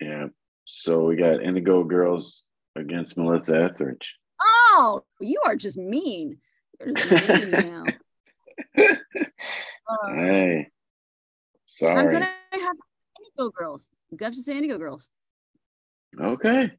Yeah. 0.00 0.28
So 0.64 1.04
we 1.04 1.16
got 1.16 1.42
Indigo 1.42 1.84
Girls 1.84 2.44
against 2.76 3.16
Melissa 3.18 3.64
Etheridge. 3.64 4.16
Oh, 4.40 5.04
you 5.20 5.40
are 5.44 5.56
just 5.56 5.76
mean. 5.76 6.38
You're 6.80 6.94
Just 6.94 7.28
mean 7.28 7.50
now. 7.50 7.84
Uh, 8.78 8.94
hey. 10.14 10.68
Sorry. 11.66 11.98
I'm 11.98 12.12
gonna 12.12 12.32
have 12.52 12.76
Indigo 13.20 13.50
Girls. 13.50 13.90
You 14.10 14.18
have 14.22 14.34
to 14.34 14.42
say 14.42 14.56
Indigo 14.56 14.78
Girls. 14.78 15.08
Okay. 16.18 16.72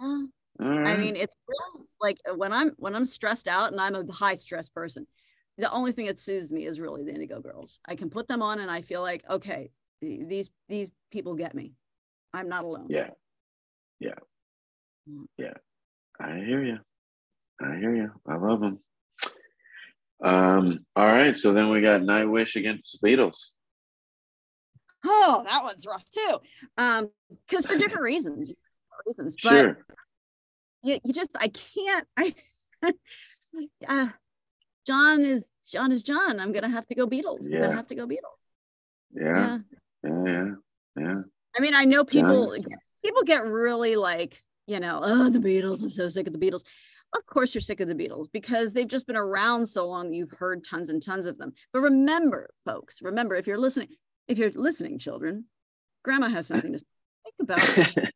Uh, 0.00 0.24
right. 0.58 0.88
I 0.88 0.96
mean, 0.96 1.16
it's 1.16 1.34
real, 1.48 1.86
like 2.00 2.18
when 2.34 2.52
I'm 2.52 2.72
when 2.76 2.94
I'm 2.94 3.06
stressed 3.06 3.48
out, 3.48 3.72
and 3.72 3.80
I'm 3.80 3.94
a 3.94 4.12
high 4.12 4.34
stress 4.34 4.68
person. 4.68 5.06
The 5.58 5.70
only 5.70 5.92
thing 5.92 6.06
that 6.06 6.18
soothes 6.18 6.52
me 6.52 6.66
is 6.66 6.78
really 6.78 7.02
the 7.02 7.12
Indigo 7.12 7.40
Girls. 7.40 7.78
I 7.86 7.94
can 7.94 8.10
put 8.10 8.28
them 8.28 8.42
on, 8.42 8.58
and 8.58 8.70
I 8.70 8.82
feel 8.82 9.00
like 9.00 9.24
okay, 9.28 9.70
these 10.00 10.50
these 10.68 10.90
people 11.10 11.34
get 11.34 11.54
me. 11.54 11.72
I'm 12.34 12.48
not 12.48 12.64
alone. 12.64 12.86
Yeah, 12.90 13.10
yeah, 13.98 14.18
mm. 15.10 15.24
yeah. 15.38 15.54
I 16.20 16.36
hear 16.36 16.62
you. 16.62 16.78
I 17.60 17.76
hear 17.76 17.94
you. 17.94 18.12
I 18.26 18.36
love 18.36 18.60
them. 18.60 18.78
Um. 20.22 20.80
All 20.94 21.06
right. 21.06 21.36
So 21.36 21.52
then 21.52 21.70
we 21.70 21.80
got 21.80 22.02
Nightwish 22.02 22.56
against 22.56 22.98
the 23.00 23.08
Beatles. 23.08 23.52
Oh, 25.04 25.44
that 25.46 25.62
one's 25.62 25.86
rough 25.86 26.04
too. 26.10 26.38
Um, 26.76 27.10
because 27.48 27.66
for 27.66 27.78
different 27.78 28.02
reasons. 28.02 28.52
Reasons, 29.06 29.36
but 29.42 29.50
sure. 29.50 29.78
you, 30.82 30.98
you 31.04 31.12
just 31.12 31.30
I 31.38 31.48
can't. 31.48 32.06
I. 32.16 32.34
uh, 33.88 34.08
John 34.86 35.24
is 35.24 35.50
John 35.66 35.92
is 35.92 36.02
John. 36.02 36.38
I'm 36.40 36.52
gonna 36.52 36.68
have 36.68 36.86
to 36.86 36.94
go 36.94 37.06
Beatles. 37.06 37.40
Yeah. 37.42 37.56
I'm 37.56 37.62
gonna 37.62 37.76
have 37.76 37.86
to 37.88 37.94
go 37.94 38.06
Beatles. 38.06 38.40
Yeah. 39.14 39.58
Yeah. 40.04 40.10
Yeah. 40.24 40.50
Yeah. 40.96 41.22
I 41.56 41.60
mean, 41.60 41.74
I 41.74 41.84
know 41.84 42.04
people 42.04 42.56
yeah. 42.56 42.76
people 43.04 43.22
get 43.22 43.44
really 43.44 43.96
like, 43.96 44.42
you 44.66 44.80
know, 44.80 45.00
oh 45.02 45.30
the 45.30 45.38
Beatles, 45.38 45.82
I'm 45.82 45.90
so 45.90 46.08
sick 46.08 46.26
of 46.26 46.32
the 46.32 46.38
Beatles. 46.38 46.62
Of 47.16 47.24
course 47.26 47.54
you're 47.54 47.62
sick 47.62 47.80
of 47.80 47.88
the 47.88 47.94
Beatles 47.94 48.26
because 48.32 48.72
they've 48.72 48.86
just 48.86 49.06
been 49.06 49.16
around 49.16 49.66
so 49.66 49.86
long 49.86 50.12
you've 50.12 50.32
heard 50.32 50.64
tons 50.64 50.90
and 50.90 51.02
tons 51.02 51.26
of 51.26 51.38
them. 51.38 51.52
But 51.72 51.80
remember, 51.80 52.50
folks, 52.64 53.00
remember 53.00 53.36
if 53.36 53.46
you're 53.46 53.58
listening, 53.58 53.88
if 54.28 54.38
you're 54.38 54.50
listening, 54.54 54.98
children, 54.98 55.44
grandma 56.04 56.28
has 56.28 56.46
something 56.46 56.72
to 56.72 56.78
think 56.78 57.34
about 57.40 57.58
that 57.96 58.12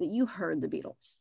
you 0.00 0.26
heard 0.26 0.60
the 0.60 0.68
Beatles. 0.68 1.14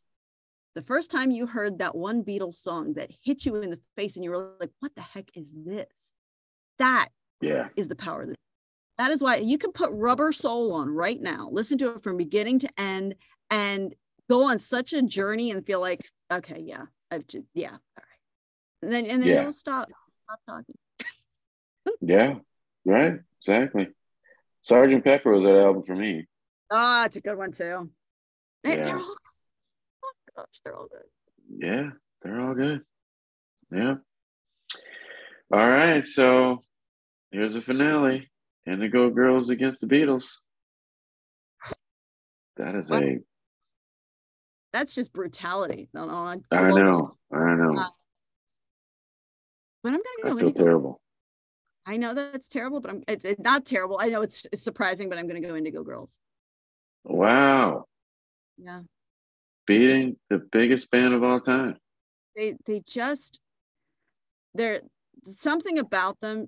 The 0.75 0.81
first 0.81 1.11
time 1.11 1.31
you 1.31 1.47
heard 1.47 1.79
that 1.79 1.95
one 1.95 2.23
Beatles 2.23 2.55
song 2.55 2.93
that 2.93 3.11
hit 3.23 3.45
you 3.45 3.55
in 3.57 3.69
the 3.69 3.79
face 3.95 4.15
and 4.15 4.23
you 4.23 4.31
were 4.31 4.51
like, 4.59 4.71
what 4.79 4.95
the 4.95 5.01
heck 5.01 5.29
is 5.35 5.53
this? 5.53 6.11
That 6.79 7.09
yeah. 7.41 7.67
is 7.75 7.87
the 7.87 7.95
power 7.95 8.23
of 8.23 8.29
the 8.29 8.35
that 8.97 9.11
is 9.11 9.21
why 9.23 9.37
you 9.37 9.57
can 9.57 9.71
put 9.71 9.89
rubber 9.93 10.31
soul 10.31 10.73
on 10.73 10.87
right 10.87 11.19
now 11.19 11.49
listen 11.51 11.77
to 11.77 11.95
it 11.95 12.03
from 12.03 12.17
beginning 12.17 12.59
to 12.59 12.69
end 12.77 13.15
and 13.49 13.95
go 14.29 14.43
on 14.43 14.59
such 14.59 14.93
a 14.93 15.01
journey 15.01 15.49
and 15.49 15.65
feel 15.65 15.81
like 15.81 16.07
okay 16.31 16.61
yeah 16.63 16.83
i've 17.09 17.25
just 17.25 17.45
yeah 17.53 17.71
all 17.71 17.77
right 17.97 18.83
and 18.83 18.91
then 18.91 19.05
and 19.07 19.23
then 19.23 19.29
yeah. 19.29 19.41
you'll 19.41 19.51
stop 19.51 19.89
stop 20.23 20.39
talking 20.47 20.75
yeah 22.01 22.35
right 22.85 23.19
exactly 23.41 23.87
sergeant 24.61 25.03
pepper 25.03 25.31
was 25.31 25.43
that 25.43 25.55
album 25.55 25.81
for 25.81 25.95
me 25.95 26.27
ah 26.71 27.05
it's 27.05 27.15
a 27.15 27.21
good 27.21 27.37
one 27.37 27.51
too 27.51 27.89
yeah. 28.63 28.75
they're 28.75 28.97
all 28.97 29.01
oh 29.03 29.30
gosh 30.35 30.45
they're 30.63 30.75
all 30.75 30.87
good 30.87 31.65
yeah 31.65 31.89
they're 32.21 32.39
all 32.39 32.53
good 32.53 32.81
yeah 33.71 33.95
all 35.51 35.69
right 35.69 36.05
so 36.05 36.63
here's 37.31 37.55
a 37.55 37.61
finale 37.61 38.31
Indigo 38.65 39.09
Girls 39.09 39.49
against 39.49 39.81
the 39.81 39.87
Beatles. 39.87 40.39
That 42.57 42.75
is 42.75 42.91
a. 42.91 43.19
That's 44.73 44.95
just 44.95 45.11
brutality. 45.11 45.89
No, 45.93 46.05
no, 46.05 46.13
I, 46.13 46.37
I 46.51 46.69
know. 46.69 47.17
I 47.33 47.55
know. 47.55 47.77
Uh, 47.77 47.89
but 49.83 49.93
I'm 49.93 49.99
gonna 50.23 50.33
go. 50.33 50.37
I 50.37 50.39
feel 50.39 50.53
terrible. 50.53 51.01
I 51.85 51.97
know 51.97 52.13
that's 52.13 52.47
terrible, 52.47 52.79
but 52.79 52.91
I'm. 52.91 53.03
It's, 53.07 53.25
it's 53.25 53.39
not 53.39 53.65
terrible. 53.65 53.97
I 53.99 54.09
know 54.09 54.21
it's, 54.21 54.45
it's 54.51 54.61
surprising, 54.61 55.09
but 55.09 55.17
I'm 55.17 55.27
gonna 55.27 55.41
go 55.41 55.55
Indigo 55.55 55.83
Girls. 55.83 56.19
Wow. 57.03 57.85
Yeah. 58.57 58.81
Beating 59.71 60.17
the 60.29 60.39
biggest 60.51 60.91
band 60.91 61.13
of 61.13 61.23
all 61.23 61.39
time. 61.39 61.77
They 62.35 62.55
they 62.65 62.81
just 62.85 63.39
they're 64.53 64.81
something 65.27 65.79
about 65.79 66.19
them 66.19 66.47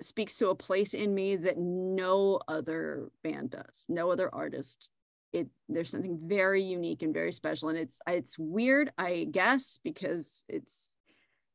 speaks 0.00 0.36
to 0.36 0.50
a 0.50 0.54
place 0.54 0.94
in 0.94 1.12
me 1.12 1.34
that 1.34 1.58
no 1.58 2.38
other 2.46 3.08
band 3.24 3.50
does 3.50 3.84
no 3.88 4.12
other 4.12 4.32
artist 4.32 4.88
it 5.32 5.48
there's 5.68 5.90
something 5.90 6.18
very 6.22 6.62
unique 6.62 7.02
and 7.02 7.12
very 7.12 7.32
special 7.32 7.68
and 7.68 7.78
it's 7.78 7.98
it's 8.06 8.38
weird 8.38 8.92
i 8.96 9.26
guess 9.30 9.80
because 9.82 10.44
it's 10.48 10.90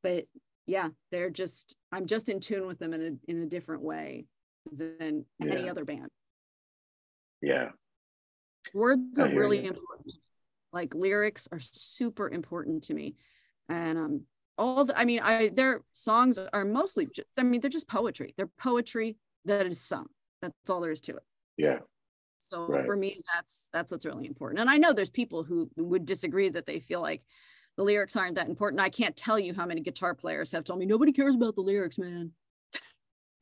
but 0.02 0.26
yeah 0.68 0.90
they're 1.12 1.30
just 1.30 1.76
i'm 1.92 2.06
just 2.06 2.28
in 2.28 2.40
tune 2.42 2.68
with 2.68 2.80
them 2.80 2.94
in 2.94 3.02
a 3.02 3.32
in 3.32 3.42
a 3.44 3.46
different 3.46 3.82
way 3.82 4.26
than 4.72 5.26
yeah. 5.40 5.54
any 5.54 5.70
other 5.70 5.86
band 5.86 6.10
yeah 7.42 7.70
words 8.74 9.20
are 9.20 9.30
really 9.30 9.62
you. 9.64 9.70
important 9.70 10.14
like 10.74 10.94
lyrics 10.94 11.48
are 11.52 11.60
super 11.62 12.30
important 12.30 12.84
to 12.84 12.94
me 12.94 13.16
and 13.70 13.98
um 13.98 14.22
all 14.58 14.86
the, 14.86 14.98
I 14.98 15.06
mean, 15.06 15.20
I 15.22 15.50
their 15.50 15.82
songs 15.94 16.38
are 16.38 16.66
mostly, 16.66 17.08
just, 17.08 17.28
I 17.38 17.44
mean, 17.44 17.62
they're 17.62 17.70
just 17.70 17.88
poetry. 17.88 18.34
They're 18.38 18.50
poetry 18.60 19.18
that 19.46 19.66
is 19.66 19.82
sung. 19.82 20.08
That's 20.42 20.54
all 20.70 20.82
there 20.82 20.92
is 20.92 21.02
to 21.02 21.16
it. 21.16 21.24
Yeah. 21.58 21.80
So 22.38 22.68
right. 22.68 22.86
for 22.86 22.96
me, 22.96 23.22
that's 23.34 23.70
that's 23.72 23.92
what's 23.92 24.06
really 24.06 24.28
important. 24.28 24.60
And 24.60 24.70
I 24.70 24.78
know 24.78 24.94
there's 24.94 25.10
people 25.10 25.44
who 25.44 25.70
would 25.78 26.06
disagree 26.06 26.50
that 26.50 26.66
they 26.66 26.80
feel 26.80 27.02
like 27.02 27.24
the 27.78 27.84
lyrics 27.84 28.16
aren't 28.16 28.36
that 28.36 28.50
important. 28.50 28.82
I 28.82 28.90
can't 28.90 29.16
tell 29.16 29.40
you 29.40 29.54
how 29.54 29.66
many 29.66 29.82
guitar 29.82 30.14
players 30.14 30.52
have 30.52 30.64
told 30.64 30.80
me 30.80 30.86
nobody 30.86 31.12
cares 31.12 31.36
about 31.36 31.56
the 31.56 31.62
lyrics, 31.62 31.98
man. 31.98 32.32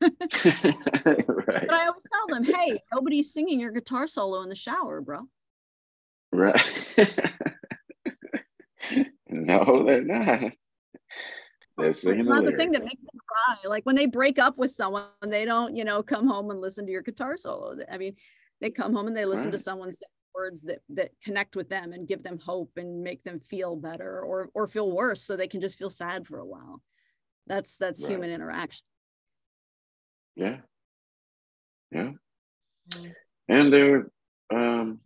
right. 0.00 0.14
But 0.44 1.70
I 1.70 1.86
always 1.86 2.06
tell 2.12 2.28
them, 2.28 2.44
hey, 2.44 2.78
nobody's 2.94 3.32
singing 3.32 3.60
your 3.60 3.72
guitar 3.72 4.06
solo 4.06 4.42
in 4.42 4.48
the 4.48 4.54
shower, 4.54 5.00
bro. 5.00 5.22
Right. 6.42 6.60
no, 9.28 9.84
they're 9.86 10.02
not. 10.02 10.52
They're 11.78 11.92
singing 11.92 12.24
not 12.26 12.44
the, 12.44 12.50
the 12.50 12.56
thing 12.56 12.72
that 12.72 12.82
makes 12.82 13.00
them 13.00 13.20
cry. 13.28 13.68
Like 13.68 13.86
when 13.86 13.94
they 13.94 14.06
break 14.06 14.40
up 14.40 14.58
with 14.58 14.72
someone, 14.72 15.04
they 15.24 15.44
don't, 15.44 15.76
you 15.76 15.84
know, 15.84 16.02
come 16.02 16.26
home 16.26 16.50
and 16.50 16.60
listen 16.60 16.84
to 16.86 16.90
your 16.90 17.02
guitar 17.02 17.36
solo. 17.36 17.76
I 17.90 17.96
mean, 17.96 18.16
they 18.60 18.70
come 18.70 18.92
home 18.92 19.06
and 19.06 19.16
they 19.16 19.24
listen 19.24 19.46
right. 19.46 19.52
to 19.52 19.58
someone 19.58 19.92
say 19.92 20.04
words 20.34 20.62
that 20.62 20.80
that 20.88 21.12
connect 21.22 21.54
with 21.54 21.68
them 21.68 21.92
and 21.92 22.08
give 22.08 22.24
them 22.24 22.40
hope 22.44 22.72
and 22.76 23.04
make 23.04 23.22
them 23.22 23.38
feel 23.38 23.76
better 23.76 24.20
or 24.20 24.50
or 24.52 24.66
feel 24.66 24.90
worse 24.90 25.22
so 25.22 25.36
they 25.36 25.46
can 25.46 25.60
just 25.60 25.78
feel 25.78 25.90
sad 25.90 26.26
for 26.26 26.40
a 26.40 26.46
while. 26.46 26.82
That's 27.46 27.76
that's 27.76 28.02
right. 28.02 28.10
human 28.10 28.30
interaction. 28.30 28.84
Yeah. 30.34 30.56
Yeah. 31.92 32.10
Mm. 32.90 33.12
And 33.48 33.72
their 33.72 34.10
um 34.52 34.98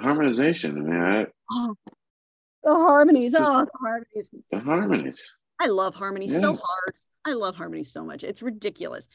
harmonization. 0.00 0.78
I 0.78 0.80
mean, 0.80 1.00
I, 1.00 1.26
oh, 1.50 1.74
the 2.62 2.74
harmonies. 2.74 3.34
oh, 3.36 3.64
the 3.64 3.78
harmonies. 3.80 4.30
The 4.50 4.60
harmonies. 4.60 5.36
I 5.60 5.66
love 5.66 5.94
harmonies 5.94 6.32
yeah. 6.32 6.40
so 6.40 6.52
hard. 6.54 6.94
I 7.26 7.32
love 7.32 7.56
harmonies 7.56 7.92
so 7.92 8.04
much. 8.04 8.24
It's 8.24 8.42
ridiculous. 8.42 9.08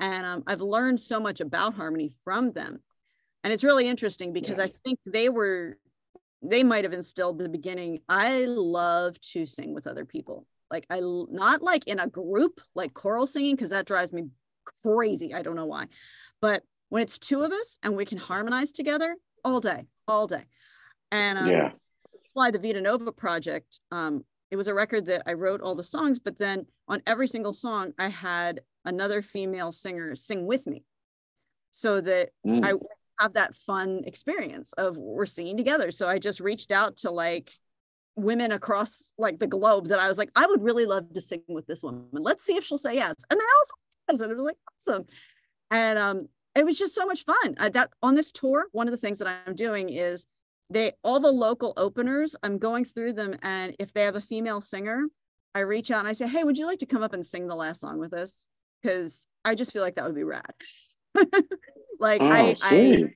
And 0.00 0.24
um, 0.24 0.42
I've 0.46 0.62
learned 0.62 0.98
so 0.98 1.20
much 1.20 1.40
about 1.40 1.74
harmony 1.74 2.12
from 2.24 2.52
them. 2.52 2.80
And 3.44 3.52
it's 3.52 3.64
really 3.64 3.86
interesting 3.86 4.32
because 4.32 4.58
yeah. 4.58 4.64
I 4.64 4.72
think 4.84 4.98
they 5.06 5.28
were, 5.28 5.78
they 6.42 6.64
might 6.64 6.84
have 6.84 6.92
instilled 6.92 7.38
the 7.38 7.48
beginning. 7.48 8.00
I 8.08 8.46
love 8.46 9.20
to 9.32 9.46
sing 9.46 9.74
with 9.74 9.86
other 9.86 10.04
people. 10.04 10.46
Like, 10.70 10.86
I 10.88 11.00
not 11.00 11.62
like 11.62 11.86
in 11.86 11.98
a 11.98 12.06
group, 12.06 12.60
like 12.74 12.94
choral 12.94 13.26
singing, 13.26 13.56
because 13.56 13.70
that 13.70 13.86
drives 13.86 14.12
me 14.12 14.28
crazy. 14.82 15.34
I 15.34 15.42
don't 15.42 15.56
know 15.56 15.66
why. 15.66 15.86
But 16.40 16.62
when 16.88 17.02
it's 17.02 17.18
two 17.18 17.42
of 17.42 17.52
us 17.52 17.78
and 17.82 17.96
we 17.96 18.04
can 18.04 18.18
harmonize 18.18 18.72
together 18.72 19.16
all 19.44 19.60
day, 19.60 19.86
all 20.10 20.26
day. 20.26 20.44
And 21.10 21.38
um, 21.38 21.46
yeah 21.48 21.70
that's 22.12 22.34
why 22.34 22.50
the 22.50 22.58
Vita 22.58 22.80
Nova 22.80 23.10
project, 23.10 23.80
um, 23.90 24.24
it 24.52 24.56
was 24.56 24.68
a 24.68 24.74
record 24.74 25.06
that 25.06 25.22
I 25.26 25.32
wrote 25.32 25.60
all 25.60 25.74
the 25.74 25.82
songs, 25.82 26.18
but 26.20 26.38
then 26.38 26.66
on 26.86 27.02
every 27.06 27.26
single 27.26 27.52
song, 27.52 27.92
I 27.98 28.08
had 28.08 28.60
another 28.84 29.20
female 29.22 29.72
singer 29.72 30.14
sing 30.14 30.46
with 30.46 30.66
me. 30.66 30.84
so 31.72 32.00
that 32.00 32.30
Mm. 32.46 32.64
I 32.64 32.72
have 33.22 33.34
that 33.34 33.54
fun 33.54 34.02
experience 34.04 34.72
of 34.74 34.96
we're 34.96 35.26
singing 35.26 35.56
together. 35.56 35.90
So 35.92 36.08
I 36.08 36.18
just 36.18 36.40
reached 36.40 36.72
out 36.72 36.96
to 36.98 37.10
like 37.10 37.52
women 38.16 38.50
across 38.52 39.12
like 39.18 39.38
the 39.38 39.46
globe 39.46 39.88
that 39.88 39.98
I 40.00 40.08
was 40.08 40.18
like, 40.18 40.30
I 40.34 40.46
would 40.46 40.62
really 40.62 40.86
love 40.86 41.12
to 41.12 41.20
sing 41.20 41.42
with 41.48 41.66
this 41.66 41.82
woman. 41.82 42.06
Let's 42.12 42.44
see 42.44 42.56
if 42.56 42.64
she'll 42.64 42.78
say 42.78 42.94
yes. 42.94 43.14
And 43.30 43.38
they 43.40 43.44
also 43.58 43.74
yes. 44.10 44.20
And 44.20 44.32
it 44.32 44.36
was 44.36 44.44
like 44.44 44.56
awesome. 44.72 45.04
And 45.70 45.98
um, 45.98 46.28
it 46.54 46.64
was 46.64 46.78
just 46.78 46.94
so 46.94 47.06
much 47.06 47.24
fun. 47.24 47.56
I, 47.58 47.68
that 47.70 47.90
on 48.02 48.14
this 48.14 48.32
tour, 48.32 48.66
one 48.72 48.88
of 48.88 48.92
the 48.92 48.98
things 48.98 49.18
that 49.18 49.28
I'm 49.46 49.54
doing 49.54 49.88
is 49.88 50.26
they 50.68 50.92
all 51.02 51.20
the 51.20 51.32
local 51.32 51.72
openers, 51.76 52.36
I'm 52.42 52.58
going 52.58 52.84
through 52.84 53.14
them, 53.14 53.36
and 53.42 53.74
if 53.78 53.92
they 53.92 54.02
have 54.02 54.16
a 54.16 54.20
female 54.20 54.60
singer, 54.60 55.04
I 55.54 55.60
reach 55.60 55.90
out 55.90 56.00
and 56.00 56.08
I 56.08 56.12
say, 56.12 56.28
Hey, 56.28 56.44
would 56.44 56.58
you 56.58 56.66
like 56.66 56.78
to 56.80 56.86
come 56.86 57.02
up 57.02 57.12
and 57.12 57.26
sing 57.26 57.48
the 57.48 57.56
last 57.56 57.80
song 57.80 57.98
with 57.98 58.12
us? 58.12 58.46
Because 58.82 59.26
I 59.44 59.54
just 59.54 59.72
feel 59.72 59.82
like 59.82 59.96
that 59.96 60.06
would 60.06 60.14
be 60.14 60.24
rad. 60.24 60.54
like 61.98 62.20
Oh, 62.20 62.26
I, 62.30 62.54
I 62.62 63.10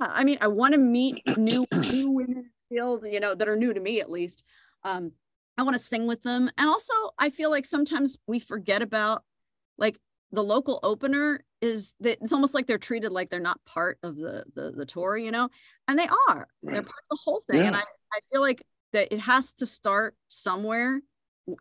I 0.00 0.24
mean, 0.24 0.38
I 0.40 0.46
want 0.46 0.72
to 0.72 0.78
meet 0.78 1.22
new 1.36 1.66
new 1.72 2.10
women 2.10 2.36
in 2.38 2.44
the 2.44 2.74
field, 2.76 3.04
you 3.08 3.20
know, 3.20 3.34
that 3.34 3.48
are 3.48 3.56
new 3.56 3.74
to 3.74 3.80
me 3.80 4.00
at 4.00 4.10
least. 4.10 4.42
Um, 4.84 5.12
I 5.58 5.62
want 5.62 5.74
to 5.74 5.82
sing 5.82 6.06
with 6.06 6.22
them, 6.22 6.50
and 6.56 6.68
also 6.68 6.94
I 7.18 7.30
feel 7.30 7.50
like 7.50 7.66
sometimes 7.66 8.16
we 8.26 8.38
forget 8.38 8.80
about 8.80 9.22
like 9.76 9.98
the 10.32 10.42
local 10.42 10.80
opener 10.82 11.44
is 11.60 11.94
that 12.00 12.18
it's 12.22 12.32
almost 12.32 12.54
like 12.54 12.66
they're 12.66 12.78
treated 12.78 13.12
like 13.12 13.30
they're 13.30 13.40
not 13.40 13.64
part 13.64 13.98
of 14.02 14.16
the 14.16 14.44
the, 14.54 14.70
the 14.70 14.86
tour, 14.86 15.16
you 15.16 15.30
know, 15.30 15.48
and 15.88 15.98
they 15.98 16.08
are. 16.28 16.48
They're 16.62 16.82
part 16.82 16.86
of 16.86 17.10
the 17.10 17.18
whole 17.24 17.40
thing, 17.40 17.66
and 17.66 17.76
I 17.76 17.80
I 17.80 18.20
feel 18.30 18.40
like 18.40 18.62
that 18.92 19.12
it 19.12 19.20
has 19.20 19.52
to 19.54 19.66
start 19.66 20.16
somewhere, 20.28 21.00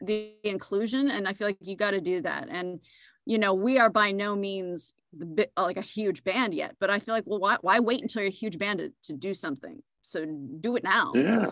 the 0.01 0.33
inclusion, 0.43 1.09
and 1.11 1.27
I 1.27 1.33
feel 1.33 1.47
like 1.47 1.57
you 1.59 1.75
got 1.75 1.91
to 1.91 2.01
do 2.01 2.21
that, 2.21 2.47
and 2.49 2.79
you 3.25 3.37
know, 3.37 3.53
we 3.53 3.77
are 3.77 3.91
by 3.91 4.11
no 4.11 4.35
means 4.35 4.93
the 5.13 5.25
bit 5.25 5.51
uh, 5.55 5.63
like 5.63 5.77
a 5.77 5.81
huge 5.81 6.23
band 6.23 6.53
yet, 6.53 6.75
but 6.79 6.89
I 6.89 6.99
feel 6.99 7.13
like, 7.13 7.25
well, 7.27 7.39
why, 7.39 7.57
why 7.61 7.79
wait 7.79 8.01
until 8.01 8.23
you're 8.23 8.29
a 8.29 8.33
huge 8.33 8.57
band 8.57 8.79
to, 8.79 8.91
to 9.03 9.13
do 9.13 9.35
something? 9.35 9.83
So 10.01 10.25
do 10.59 10.75
it 10.75 10.83
now. 10.83 11.11
Yeah. 11.13 11.51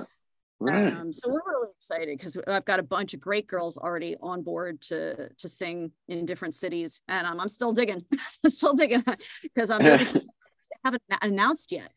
Right. 0.60 0.92
Um, 0.92 1.14
so 1.14 1.30
we're 1.30 1.42
really 1.46 1.70
excited 1.76 2.18
because 2.18 2.36
I've 2.48 2.66
got 2.66 2.80
a 2.80 2.84
bunch 2.84 3.14
of 3.14 3.20
great 3.20 3.48
girls 3.48 3.78
already 3.78 4.16
on 4.22 4.42
board 4.42 4.82
to 4.84 5.30
to 5.30 5.48
sing 5.48 5.92
in 6.08 6.26
different 6.26 6.56
cities, 6.56 7.00
and 7.08 7.28
um, 7.28 7.40
I'm 7.40 7.48
still 7.48 7.74
digging, 7.74 8.04
still 8.48 8.74
digging 8.74 9.04
because 9.44 9.70
I'm 9.70 9.84
really, 9.84 10.08
haven't 10.84 11.04
announced 11.22 11.72
yet, 11.72 11.92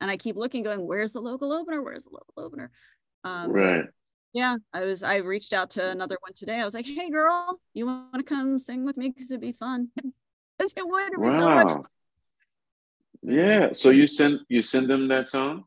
and 0.00 0.10
I 0.10 0.18
keep 0.18 0.36
looking, 0.36 0.62
going, 0.62 0.86
where's 0.86 1.12
the 1.12 1.20
local 1.20 1.52
opener? 1.52 1.82
Where's 1.82 2.04
the 2.04 2.10
local 2.10 2.34
opener? 2.36 2.70
Um, 3.24 3.50
right. 3.50 3.84
yeah, 4.34 4.56
I 4.74 4.84
was. 4.84 5.02
I 5.02 5.16
reached 5.16 5.54
out 5.54 5.70
to 5.70 5.88
another 5.88 6.18
one 6.20 6.34
today. 6.34 6.60
I 6.60 6.64
was 6.66 6.74
like, 6.74 6.86
"Hey, 6.86 7.08
girl, 7.08 7.60
you 7.72 7.86
want 7.86 8.14
to 8.14 8.24
come 8.24 8.58
sing 8.58 8.84
with 8.84 8.98
me? 8.98 9.08
Because 9.08 9.30
it'd 9.30 9.40
be 9.40 9.52
fun." 9.52 9.88
I 10.60 10.64
"Would 10.76 11.02
it'd 11.06 11.20
be 11.22 11.32
so 11.32 11.54
much 11.54 11.66
Wow. 11.66 11.84
Yeah. 13.22 13.72
So 13.72 13.88
you 13.90 14.06
send 14.06 14.40
you 14.48 14.60
send 14.60 14.90
them 14.90 15.08
that 15.08 15.30
song? 15.30 15.64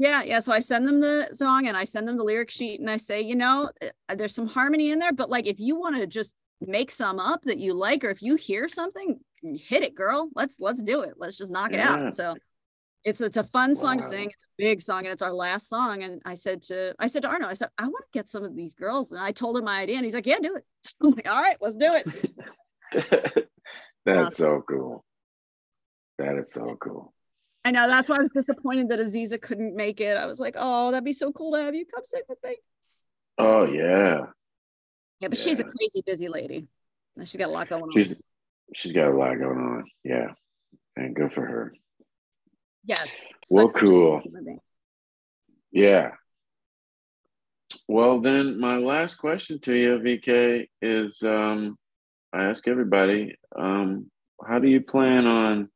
Yeah, 0.00 0.22
yeah. 0.22 0.40
So 0.40 0.50
I 0.50 0.60
send 0.60 0.88
them 0.88 0.98
the 0.98 1.28
song 1.34 1.66
and 1.66 1.76
I 1.76 1.84
send 1.84 2.08
them 2.08 2.16
the 2.16 2.24
lyric 2.24 2.50
sheet 2.50 2.80
and 2.80 2.88
I 2.88 2.96
say, 2.96 3.20
you 3.20 3.36
know, 3.36 3.68
uh, 4.08 4.14
there's 4.14 4.34
some 4.34 4.46
harmony 4.46 4.92
in 4.92 4.98
there, 4.98 5.12
but 5.12 5.28
like 5.28 5.46
if 5.46 5.60
you 5.60 5.78
want 5.78 5.96
to 5.96 6.06
just 6.06 6.34
make 6.62 6.90
some 6.90 7.20
up 7.20 7.42
that 7.42 7.58
you 7.58 7.74
like, 7.74 8.02
or 8.02 8.08
if 8.08 8.22
you 8.22 8.36
hear 8.36 8.66
something, 8.66 9.20
hit 9.42 9.82
it, 9.82 9.94
girl. 9.94 10.30
Let's 10.34 10.56
let's 10.58 10.82
do 10.82 11.02
it. 11.02 11.16
Let's 11.18 11.36
just 11.36 11.52
knock 11.52 11.72
it 11.72 11.80
Yeah. 11.80 11.92
out. 12.06 12.14
So 12.14 12.34
it's 13.04 13.20
it's 13.20 13.36
a 13.36 13.44
fun 13.44 13.74
song 13.74 13.98
to 13.98 14.02
sing. 14.02 14.30
It's 14.30 14.44
a 14.44 14.48
big 14.56 14.80
song 14.80 15.00
and 15.00 15.08
it's 15.08 15.20
our 15.20 15.34
last 15.34 15.68
song. 15.68 16.02
And 16.02 16.22
I 16.24 16.32
said 16.32 16.62
to 16.62 16.94
I 16.98 17.06
said 17.06 17.20
to 17.22 17.28
Arno, 17.28 17.46
I 17.46 17.52
said, 17.52 17.68
I 17.76 17.84
want 17.84 18.02
to 18.04 18.18
get 18.18 18.30
some 18.30 18.42
of 18.42 18.56
these 18.56 18.72
girls. 18.72 19.12
And 19.12 19.20
I 19.20 19.32
told 19.32 19.58
him 19.58 19.64
my 19.66 19.80
idea 19.82 19.96
and 19.96 20.04
he's 20.06 20.14
like, 20.14 20.26
Yeah, 20.26 20.38
do 20.42 20.56
it. 20.56 20.64
I'm 21.02 21.10
like, 21.10 21.30
all 21.30 21.42
right, 21.42 21.58
let's 21.60 21.76
do 21.76 21.92
it. 21.92 23.48
That's 24.06 24.38
so 24.38 24.64
cool. 24.66 25.04
That 26.16 26.38
is 26.38 26.50
so 26.52 26.74
cool. 26.80 27.12
I 27.64 27.70
know 27.72 27.86
that's 27.86 28.08
why 28.08 28.16
I 28.16 28.20
was 28.20 28.30
disappointed 28.30 28.88
that 28.88 29.00
Aziza 29.00 29.40
couldn't 29.40 29.76
make 29.76 30.00
it. 30.00 30.16
I 30.16 30.26
was 30.26 30.40
like, 30.40 30.56
oh, 30.58 30.90
that'd 30.90 31.04
be 31.04 31.12
so 31.12 31.30
cool 31.32 31.52
to 31.52 31.62
have 31.62 31.74
you 31.74 31.84
come 31.86 32.04
sing 32.04 32.22
with 32.28 32.38
me. 32.42 32.56
Oh 33.38 33.64
yeah. 33.64 34.26
Yeah, 35.20 35.28
but 35.28 35.38
she's 35.38 35.60
a 35.60 35.64
crazy 35.64 36.02
busy 36.04 36.28
lady. 36.28 36.66
She's 37.24 37.36
got 37.36 37.48
a 37.48 37.52
lot 37.52 37.68
going 37.68 37.82
on. 37.82 37.90
She's 37.92 38.14
she's 38.74 38.92
got 38.92 39.08
a 39.08 39.16
lot 39.16 39.38
going 39.38 39.58
on. 39.58 39.84
Yeah. 40.04 40.28
And 40.96 41.14
good 41.14 41.32
for 41.32 41.44
her. 41.44 41.74
Yes. 42.84 43.26
Well, 43.50 43.68
cool. 43.68 44.22
Yeah. 45.70 46.12
Well, 47.86 48.20
then 48.20 48.58
my 48.58 48.76
last 48.76 49.16
question 49.16 49.60
to 49.60 49.74
you, 49.74 49.98
VK, 49.98 50.68
is 50.80 51.22
um, 51.22 51.76
I 52.32 52.44
ask 52.44 52.66
everybody, 52.66 53.36
um, 53.56 54.10
how 54.46 54.58
do 54.58 54.68
you 54.68 54.80
plan 54.80 55.26
on 55.26 55.68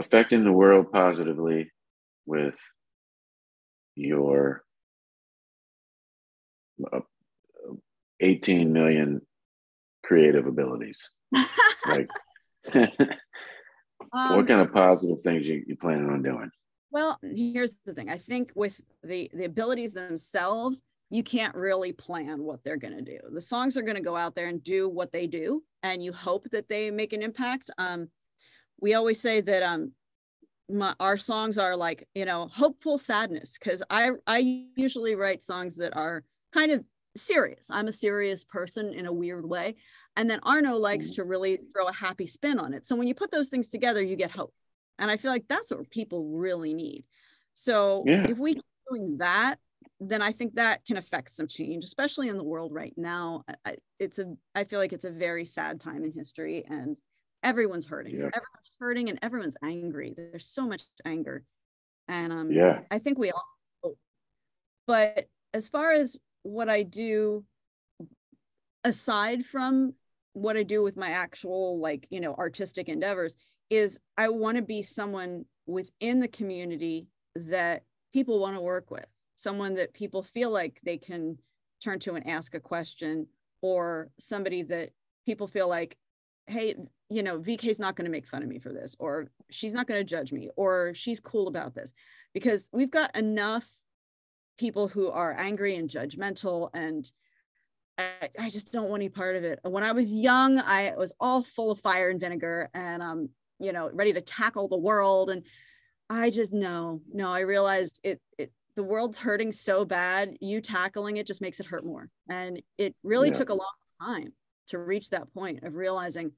affecting 0.00 0.42
the 0.44 0.52
world 0.52 0.92
positively 0.92 1.70
with 2.26 2.58
your 3.94 4.62
uh, 6.92 7.00
18 8.20 8.72
million 8.72 9.20
creative 10.02 10.46
abilities? 10.46 11.10
Like, 11.86 12.08
Um, 14.12 14.36
what 14.38 14.48
kind 14.48 14.60
of 14.60 14.72
positive 14.72 15.20
things 15.20 15.46
you, 15.46 15.62
you 15.66 15.76
planning 15.76 16.08
on 16.10 16.22
doing? 16.22 16.50
well, 16.90 17.16
here's 17.22 17.74
the 17.86 17.94
thing. 17.94 18.08
I 18.10 18.18
think 18.18 18.50
with 18.56 18.80
the 19.04 19.30
the 19.32 19.44
abilities 19.44 19.92
themselves, 19.92 20.82
you 21.10 21.22
can't 21.22 21.54
really 21.54 21.92
plan 21.92 22.42
what 22.42 22.64
they're 22.64 22.76
going 22.76 22.96
to 22.96 23.02
do. 23.02 23.18
The 23.30 23.40
songs 23.40 23.76
are 23.76 23.82
going 23.82 23.96
to 23.96 24.02
go 24.02 24.16
out 24.16 24.34
there 24.34 24.48
and 24.48 24.64
do 24.64 24.88
what 24.88 25.12
they 25.12 25.28
do, 25.28 25.62
and 25.84 26.02
you 26.02 26.12
hope 26.12 26.48
that 26.50 26.68
they 26.68 26.90
make 26.90 27.12
an 27.12 27.22
impact. 27.22 27.70
Um, 27.78 28.08
we 28.80 28.94
always 28.94 29.20
say 29.20 29.40
that 29.40 29.62
um, 29.62 29.92
my, 30.68 30.94
our 31.00 31.16
songs 31.16 31.58
are 31.58 31.76
like 31.76 32.08
you 32.14 32.24
know 32.24 32.48
hopeful 32.52 32.98
sadness 32.98 33.58
because 33.58 33.82
I 33.90 34.10
I 34.26 34.38
usually 34.76 35.14
write 35.14 35.42
songs 35.42 35.76
that 35.76 35.96
are 35.96 36.24
kind 36.52 36.72
of 36.72 36.84
serious. 37.16 37.66
I'm 37.70 37.88
a 37.88 37.92
serious 37.92 38.44
person 38.44 38.94
in 38.94 39.06
a 39.06 39.12
weird 39.12 39.48
way, 39.48 39.76
and 40.16 40.30
then 40.30 40.40
Arno 40.42 40.76
likes 40.76 41.10
to 41.12 41.24
really 41.24 41.58
throw 41.72 41.86
a 41.88 41.92
happy 41.92 42.26
spin 42.26 42.58
on 42.58 42.72
it. 42.72 42.86
So 42.86 42.96
when 42.96 43.08
you 43.08 43.14
put 43.14 43.30
those 43.32 43.48
things 43.48 43.68
together, 43.68 44.02
you 44.02 44.16
get 44.16 44.30
hope, 44.30 44.54
and 44.98 45.10
I 45.10 45.16
feel 45.16 45.30
like 45.30 45.46
that's 45.48 45.70
what 45.70 45.90
people 45.90 46.24
really 46.28 46.74
need. 46.74 47.04
So 47.52 48.04
Yeah. 48.06 48.26
if 48.28 48.38
we 48.38 48.54
keep 48.54 48.64
doing 48.88 49.18
that, 49.18 49.56
then 49.98 50.22
I 50.22 50.32
think 50.32 50.54
that 50.54 50.84
can 50.86 50.96
affect 50.96 51.32
some 51.32 51.48
change, 51.48 51.84
especially 51.84 52.28
in 52.28 52.36
the 52.36 52.44
world 52.44 52.72
right 52.72 52.94
now. 52.96 53.44
I- 53.48 53.54
I, 53.70 53.76
it's 53.98 54.18
a 54.18 54.36
I 54.54 54.64
feel 54.64 54.78
like 54.78 54.92
it's 54.92 55.04
a 55.04 55.10
very 55.10 55.44
sad 55.44 55.80
time 55.80 56.04
in 56.04 56.12
history, 56.12 56.64
and 56.68 56.96
everyone's 57.42 57.86
hurting. 57.86 58.14
Yeah. 58.14 58.26
Everyone's 58.34 58.70
hurting, 58.78 59.08
and 59.08 59.18
everyone's 59.22 59.56
angry. 59.62 60.14
There's 60.16 60.46
so 60.46 60.66
much 60.66 60.82
anger, 61.04 61.44
and 62.08 62.32
um, 62.32 62.50
Yeah. 62.52 62.80
I 62.90 62.98
think 62.98 63.18
we 63.18 63.30
all. 63.30 63.44
hope. 63.82 63.98
But 64.86 65.28
as 65.54 65.68
far 65.68 65.92
as 65.92 66.16
what 66.42 66.68
I 66.68 66.82
do, 66.82 67.44
aside 68.84 69.44
from 69.44 69.94
what 70.32 70.56
I 70.56 70.62
do 70.62 70.82
with 70.82 70.96
my 70.96 71.10
actual 71.10 71.78
like 71.80 72.06
you 72.10 72.20
know 72.20 72.34
artistic 72.34 72.88
endeavors, 72.88 73.34
is 73.68 73.98
I 74.16 74.28
want 74.28 74.56
to 74.56 74.62
be 74.62 74.82
someone 74.82 75.44
within 75.66 76.20
the 76.20 76.28
community 76.28 77.06
that 77.36 77.82
people 78.12 78.40
want 78.40 78.56
to 78.56 78.60
work 78.60 78.90
with, 78.90 79.06
someone 79.34 79.74
that 79.74 79.94
people 79.94 80.22
feel 80.22 80.50
like 80.50 80.80
they 80.84 80.98
can 80.98 81.38
turn 81.82 81.98
to 82.00 82.14
and 82.14 82.28
ask 82.28 82.54
a 82.54 82.60
question, 82.60 83.26
or 83.62 84.10
somebody 84.18 84.62
that 84.64 84.90
people 85.26 85.46
feel 85.46 85.68
like, 85.68 85.96
hey, 86.46 86.74
you 87.10 87.22
know, 87.22 87.38
VK's 87.38 87.80
not 87.80 87.96
going 87.96 88.04
to 88.04 88.10
make 88.10 88.26
fun 88.26 88.42
of 88.42 88.48
me 88.48 88.58
for 88.60 88.72
this, 88.72 88.96
or 88.98 89.28
she's 89.50 89.74
not 89.74 89.86
going 89.86 90.00
to 90.00 90.04
judge 90.04 90.32
me, 90.32 90.48
or 90.56 90.94
she's 90.94 91.20
cool 91.20 91.48
about 91.48 91.74
this. 91.74 91.92
Because 92.32 92.68
we've 92.72 92.90
got 92.90 93.14
enough 93.16 93.66
people 94.58 94.86
who 94.88 95.08
are 95.10 95.34
angry 95.36 95.74
and 95.76 95.90
judgmental 95.90 96.70
and 96.74 97.10
I, 97.98 98.28
I 98.38 98.50
just 98.50 98.72
don't 98.72 98.88
want 98.88 99.00
any 99.00 99.08
part 99.08 99.36
of 99.36 99.44
it. 99.44 99.58
When 99.62 99.82
I 99.82 99.92
was 99.92 100.12
young, 100.12 100.58
I 100.58 100.94
was 100.96 101.12
all 101.20 101.42
full 101.42 101.70
of 101.70 101.80
fire 101.80 102.08
and 102.08 102.20
vinegar 102.20 102.70
and 102.72 103.02
um, 103.02 103.28
you 103.58 103.72
know, 103.72 103.90
ready 103.92 104.12
to 104.12 104.20
tackle 104.20 104.68
the 104.68 104.76
world. 104.78 105.30
And 105.30 105.44
I 106.08 106.30
just 106.30 106.52
no, 106.52 107.00
no, 107.12 107.30
I 107.30 107.40
realized 107.40 108.00
it 108.02 108.20
it 108.38 108.52
the 108.76 108.82
world's 108.82 109.18
hurting 109.18 109.52
so 109.52 109.84
bad. 109.84 110.36
You 110.40 110.60
tackling 110.60 111.16
it 111.18 111.26
just 111.26 111.42
makes 111.42 111.60
it 111.60 111.66
hurt 111.66 111.84
more. 111.84 112.08
And 112.28 112.62
it 112.78 112.94
really 113.02 113.28
Yeah. 113.28 113.34
took 113.34 113.50
a 113.50 113.54
long 113.54 113.66
time 114.00 114.32
to 114.68 114.78
reach 114.78 115.10
that 115.10 115.32
point 115.34 115.64
of 115.64 115.74
realizing, 115.74 116.32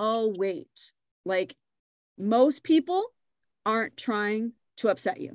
oh 0.00 0.34
wait, 0.36 0.92
like 1.24 1.56
most 2.18 2.62
people 2.62 3.04
aren't 3.64 3.96
trying 3.96 4.52
to 4.78 4.88
upset 4.88 5.20
you. 5.20 5.32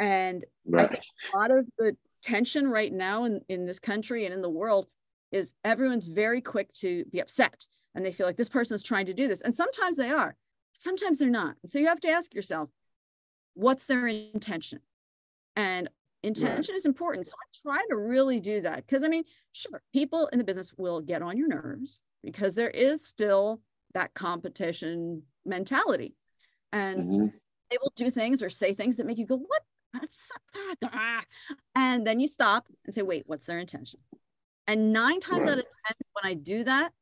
And 0.00 0.44
I 0.76 0.86
think 0.86 1.02
a 1.32 1.36
lot 1.36 1.50
of 1.50 1.66
the 1.78 1.96
tension 2.22 2.68
right 2.68 2.92
now 2.92 3.24
in, 3.24 3.40
in 3.48 3.66
this 3.66 3.78
country 3.78 4.24
and 4.24 4.34
in 4.34 4.42
the 4.42 4.50
world 4.50 4.86
is 5.32 5.52
everyone's 5.64 6.06
very 6.06 6.40
quick 6.40 6.72
to 6.72 7.04
be 7.06 7.20
upset 7.20 7.66
and 7.94 8.04
they 8.04 8.12
feel 8.12 8.26
like 8.26 8.36
this 8.36 8.48
person 8.48 8.74
is 8.74 8.82
trying 8.82 9.06
to 9.06 9.14
do 9.14 9.28
this. 9.28 9.40
And 9.40 9.54
sometimes 9.54 9.96
they 9.96 10.10
are, 10.10 10.36
but 10.72 10.82
sometimes 10.82 11.18
they're 11.18 11.30
not. 11.30 11.56
So 11.66 11.78
you 11.78 11.86
have 11.86 12.00
to 12.00 12.08
ask 12.08 12.34
yourself, 12.34 12.70
what's 13.54 13.86
their 13.86 14.06
intention? 14.06 14.80
And 15.56 15.88
intention 16.22 16.76
is 16.76 16.86
important. 16.86 17.26
So 17.26 17.32
I 17.32 17.46
try 17.62 17.84
to 17.88 17.96
really 17.96 18.40
do 18.40 18.60
that 18.62 18.86
because 18.86 19.02
I 19.04 19.08
mean, 19.08 19.24
sure, 19.52 19.82
people 19.92 20.28
in 20.28 20.38
the 20.38 20.44
business 20.44 20.72
will 20.76 21.00
get 21.00 21.22
on 21.22 21.36
your 21.36 21.48
nerves 21.48 21.98
because 22.22 22.54
there 22.54 22.70
is 22.70 23.04
still 23.06 23.60
that 23.94 24.14
competition 24.14 25.22
mentality. 25.44 26.14
And 26.72 27.02
hmm 27.04 27.26
they 27.70 27.78
will 27.82 27.92
do 27.96 28.10
things 28.10 28.42
or 28.42 28.48
say 28.50 28.74
things 28.74 28.96
that 28.96 29.06
make 29.06 29.18
you 29.18 29.26
go, 29.26 29.36
what? 29.36 29.62
Ah. 30.84 31.22
And 31.74 32.06
then 32.06 32.20
you 32.20 32.28
stop 32.28 32.66
and 32.84 32.94
say, 32.94 33.02
wait, 33.02 33.24
what's 33.26 33.46
their 33.46 33.58
intention? 33.58 34.00
And 34.66 34.92
nine 34.92 35.20
times 35.20 35.44
Right. 35.44 35.52
out 35.52 35.58
of 35.58 35.64
10, 35.64 35.94
when 36.12 36.30
I 36.30 36.34
do 36.34 36.64
that, 36.64 36.92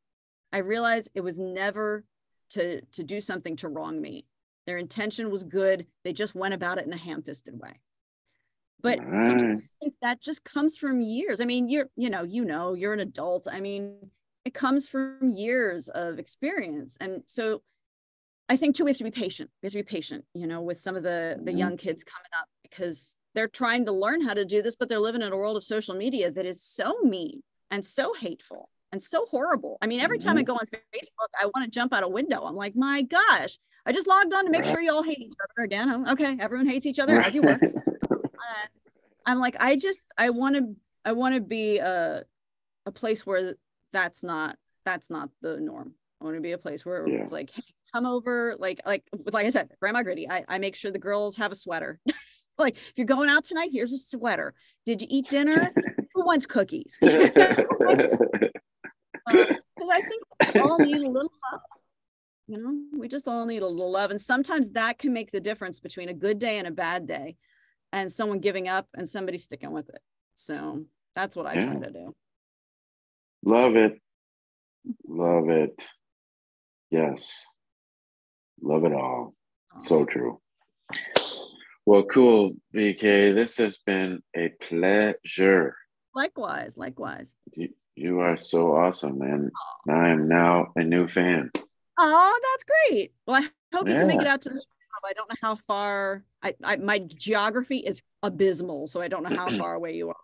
I 0.53 0.59
realize 0.59 1.09
it 1.15 1.21
was 1.21 1.39
never 1.39 2.05
to, 2.51 2.81
to 2.81 3.03
do 3.03 3.21
something 3.21 3.57
to 3.57 3.69
wrong 3.69 4.01
me. 4.01 4.27
Their 4.67 4.79
intention 4.79 5.31
was 5.31 5.45
good. 5.45 5.87
They 6.05 6.13
just 6.13 6.35
went 6.35 6.55
about 6.55 6.79
it 6.79 6.87
in 6.87 6.93
a 6.93 6.97
ham 6.97 7.23
fisted 7.23 7.59
way. 7.59 7.81
But 8.81 8.99
sometimes 9.19 9.43
Right. 9.43 9.63
I 9.63 9.85
think 9.85 9.95
that 10.03 10.21
just 10.23 10.45
comes 10.45 10.77
from 10.77 11.01
years. 11.01 11.41
I 11.41 11.45
mean, 11.45 11.69
you're, 11.69 11.89
you 11.97 12.11
know, 12.11 12.23
you 12.23 12.45
know, 12.45 12.75
you're 12.75 12.93
an 12.93 13.01
adult. 13.01 13.47
I 13.51 13.61
mean, 13.61 14.11
it 14.47 14.55
comes 14.55 14.87
from 14.87 15.29
years 15.29 15.89
of 15.89 16.21
experience. 16.21 16.97
And 17.01 17.23
so 17.27 17.63
I 18.49 18.57
think 18.57 18.77
too, 18.77 18.85
we 18.85 18.91
have 18.91 18.99
to 18.99 19.05
be 19.05 19.11
patient. 19.11 19.51
We 19.61 19.67
have 19.67 19.73
to 19.73 19.79
be 19.79 19.83
patient, 19.83 20.25
you 20.35 20.47
know, 20.47 20.63
with 20.63 20.79
some 20.79 20.95
of 20.95 21.03
the 21.03 21.37
the 21.43 21.53
young 21.53 21.77
kids 21.77 22.05
coming 22.05 22.31
up 22.39 22.47
because 22.63 23.17
they're 23.35 23.49
trying 23.49 23.87
to 23.87 23.93
learn 23.93 24.21
how 24.21 24.35
to 24.35 24.45
do 24.45 24.63
this, 24.63 24.77
but 24.77 24.89
they're 24.89 25.01
living 25.01 25.21
in 25.21 25.33
a 25.33 25.37
world 25.37 25.57
of 25.57 25.65
social 25.65 25.97
media 25.97 26.31
that 26.31 26.47
is 26.47 26.63
so 26.63 26.97
mean 27.03 27.43
and 27.73 27.85
so 27.85 28.15
hateful 28.15 28.71
and 28.93 29.03
so 29.03 29.27
horrible. 29.27 29.79
I 29.83 29.89
mean, 29.89 30.01
every 30.01 30.21
time 30.21 30.39
I 30.39 30.45
go 30.45 30.55
on 30.55 30.67
Facebook, 30.67 31.31
I 31.39 31.47
want 31.47 31.65
to 31.65 31.71
jump 31.71 31.93
out 31.93 32.05
a 32.05 32.09
window. 32.09 32.45
I'm 32.45 32.55
like, 32.55 32.77
my 32.77 33.03
gosh, 33.03 33.59
I 33.85 33.91
just 33.91 34.07
logged 34.07 34.33
on 34.33 34.45
to 34.45 34.51
make 34.53 34.65
sure 34.65 34.81
you 34.81 34.93
all 34.93 35.03
hate 35.03 35.19
each 35.19 35.35
other 35.43 35.65
again. 35.65 35.91
I'm, 35.91 36.09
okay, 36.11 36.37
everyone 36.39 36.69
hates 36.69 36.87
each 36.87 37.01
other 37.01 37.19
as 37.21 37.35
you 37.35 37.43
were. 37.43 37.61
Uh, 38.09 38.69
I'm 39.25 39.41
like, 39.41 39.57
I 39.59 39.75
just, 39.75 40.05
I 40.17 40.31
want 40.31 40.55
to, 40.55 40.77
I 41.05 41.13
want 41.13 41.35
to 41.35 41.41
be 41.41 41.79
a, 41.79 42.23
a 42.85 42.93
place 42.93 43.27
where 43.27 43.57
that's 43.97 44.23
not, 44.23 44.57
that's 44.85 45.09
not 45.09 45.31
the 45.41 45.57
norm. 45.57 45.95
I 46.21 46.25
want 46.25 46.37
to 46.37 46.41
be 46.43 46.53
a 46.53 46.59
place 46.59 46.85
where 46.85 47.09
Yeah. 47.09 47.23
it's 47.23 47.33
like, 47.33 47.51
hey, 47.51 47.63
come 47.95 48.05
over, 48.07 48.55
like, 48.59 48.81
like, 48.85 49.05
like 49.33 49.47
I 49.47 49.51
said, 49.51 49.71
Grandma 49.81 50.03
Gritty. 50.03 50.29
I, 50.29 50.45
I 50.49 50.59
make 50.59 50.77
sure 50.77 50.91
the 50.91 50.99
girls 50.99 51.37
have 51.37 51.51
a 51.51 51.55
sweater. 51.55 51.99
like, 52.59 52.77
if 52.77 52.93
you're 52.97 53.07
going 53.07 53.31
out 53.31 53.45
tonight, 53.45 53.71
here's 53.73 53.93
a 53.93 53.99
sweater. 53.99 54.55
Did 54.85 55.01
you 55.03 55.09
eat 55.11 55.31
dinner? 55.31 55.73
Who 56.15 56.25
wants 56.27 56.47
cookies? 56.47 56.99
Um, 59.29 59.35
because 59.35 59.91
I 59.93 60.01
think 60.03 60.23
we 60.55 60.61
all 60.61 60.79
need 60.79 60.99
a 61.03 61.09
little 61.11 61.33
love. 61.53 61.61
You 62.47 62.59
know, 62.59 62.99
we 63.01 63.09
just 63.09 63.27
all 63.27 63.45
need 63.45 63.63
a 63.63 63.67
little 63.67 63.91
love. 63.91 64.13
And 64.13 64.21
sometimes 64.21 64.71
that 64.71 64.99
can 64.99 65.13
make 65.13 65.33
the 65.33 65.41
difference 65.41 65.81
between 65.81 66.09
a 66.09 66.15
good 66.15 66.39
day 66.39 66.59
and 66.59 66.69
a 66.69 66.71
bad 66.71 67.09
day 67.09 67.37
and 67.93 68.13
someone 68.13 68.39
giving 68.39 68.69
up 68.69 68.87
and 68.95 69.09
somebody 69.09 69.39
sticking 69.39 69.73
with 69.73 69.89
it. 69.89 69.99
So 70.37 70.85
that's 71.17 71.35
what 71.35 71.47
I 71.47 71.55
try 71.55 71.75
to 71.75 71.91
do. 71.91 72.15
Love 73.47 73.77
it. 73.77 74.01
Love 75.07 75.49
it. 75.51 75.81
Yes. 76.91 77.47
Love 78.61 78.85
it 78.85 78.93
all. 78.93 79.35
So 79.83 80.05
true. 80.05 80.41
Well, 81.87 82.03
cool, 82.03 82.55
VK. 82.75 83.37
This 83.37 83.57
has 83.59 83.79
been 83.87 84.21
a 84.37 84.49
pleasure. 84.69 85.77
likewise, 86.13 86.77
likewise. 86.77 87.35
You, 87.53 87.69
you 87.95 88.19
are 88.19 88.37
so 88.37 88.75
awesome, 88.75 89.21
man. 89.21 89.53
I 89.89 90.09
am 90.09 90.27
now 90.27 90.73
a 90.75 90.83
new 90.83 91.07
fan. 91.07 91.53
Oh, 91.99 92.41
that's 92.43 92.65
great. 92.65 93.13
Well, 93.29 93.45
I 93.45 93.77
hope 93.77 93.87
you 93.87 93.95
can 93.95 94.09
make 94.09 94.23
it 94.23 94.27
out 94.27 94.41
to 94.43 94.49
the 94.49 94.57
show. 94.57 95.09
I 95.09 95.13
don't 95.13 95.29
know 95.29 95.37
how 95.41 95.55
far 95.55 96.25
I, 96.43 96.55
I 96.65 96.77
my 96.77 96.99
geography 96.99 97.77
is 97.77 98.03
abysmal, 98.25 98.89
so 98.89 99.01
I 99.01 99.07
don't 99.07 99.23
know 99.23 99.37
how 99.37 99.51
far 99.57 99.75
away 99.75 99.95
you 99.95 100.09
are 100.09 100.17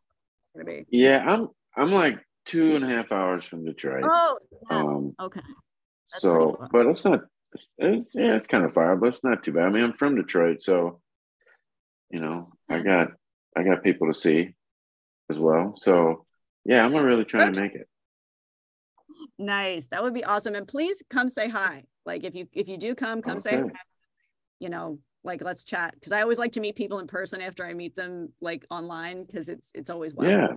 going 0.56 0.66
to 0.66 0.72
be. 0.72 0.86
Yeah, 0.90 1.24
I'm 1.24 1.48
I'm 1.76 1.92
like 1.92 2.18
two 2.44 2.76
and 2.76 2.84
a 2.84 2.88
half 2.88 3.12
hours 3.12 3.44
from 3.44 3.64
Detroit. 3.64 4.04
Oh, 4.06 4.38
yeah. 4.70 4.78
Um, 4.78 5.14
okay. 5.20 5.40
That's 6.10 6.22
so, 6.22 6.66
but 6.72 6.86
it's 6.86 7.04
not. 7.04 7.22
It's, 7.54 7.68
it's, 7.78 8.14
yeah, 8.14 8.36
it's 8.36 8.46
kind 8.46 8.64
of 8.64 8.72
far, 8.72 8.96
but 8.96 9.08
it's 9.08 9.24
not 9.24 9.42
too 9.42 9.52
bad. 9.52 9.64
I 9.64 9.70
mean, 9.70 9.84
I'm 9.84 9.92
from 9.92 10.16
Detroit, 10.16 10.62
so 10.62 11.00
you 12.10 12.20
know, 12.20 12.52
I 12.68 12.80
got 12.80 13.08
I 13.56 13.62
got 13.62 13.82
people 13.82 14.06
to 14.06 14.14
see 14.14 14.54
as 15.30 15.38
well. 15.38 15.74
So, 15.76 16.26
yeah, 16.64 16.84
I'm 16.84 16.92
gonna 16.92 17.04
really 17.04 17.24
try 17.24 17.48
Okay. 17.48 17.60
make 17.60 17.74
it. 17.74 17.88
Nice. 19.38 19.86
That 19.88 20.02
would 20.02 20.14
be 20.14 20.24
awesome. 20.24 20.54
And 20.54 20.66
please 20.66 21.02
come 21.10 21.28
say 21.28 21.48
hi. 21.48 21.84
Like 22.04 22.24
if 22.24 22.34
you 22.34 22.46
if 22.52 22.68
you 22.68 22.76
do 22.76 22.94
come, 22.94 23.22
come 23.22 23.38
say 23.38 23.56
hi. 23.56 23.70
You 24.58 24.68
know, 24.68 24.98
like 25.24 25.42
let's 25.42 25.64
chat. 25.64 25.94
Cause 26.02 26.12
I 26.12 26.22
always 26.22 26.38
like 26.38 26.52
to 26.52 26.60
meet 26.60 26.76
people 26.76 26.98
in 26.98 27.06
person 27.06 27.40
after 27.40 27.64
I 27.64 27.74
meet 27.74 27.96
them 27.96 28.32
like 28.40 28.66
online 28.70 29.24
because 29.24 29.48
it's 29.48 29.70
it's 29.74 29.90
always 29.90 30.14
wild. 30.14 30.30
Yeah, 30.30 30.56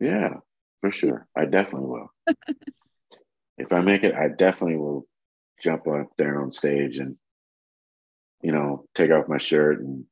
yeah, 0.00 0.28
for 0.84 0.90
sure. 0.90 1.26
I 1.34 1.46
definitely 1.46 1.88
will. 1.88 2.12
if 3.56 3.72
I 3.72 3.80
make 3.80 4.04
it, 4.04 4.14
I 4.14 4.28
definitely 4.28 4.76
will 4.76 5.06
jump 5.62 5.86
up 5.88 6.08
there 6.18 6.42
on 6.42 6.52
stage 6.52 6.98
and 6.98 7.16
you 8.42 8.52
know 8.52 8.84
take 8.94 9.10
off 9.10 9.26
my 9.26 9.38
shirt 9.38 9.80
and 9.80 10.04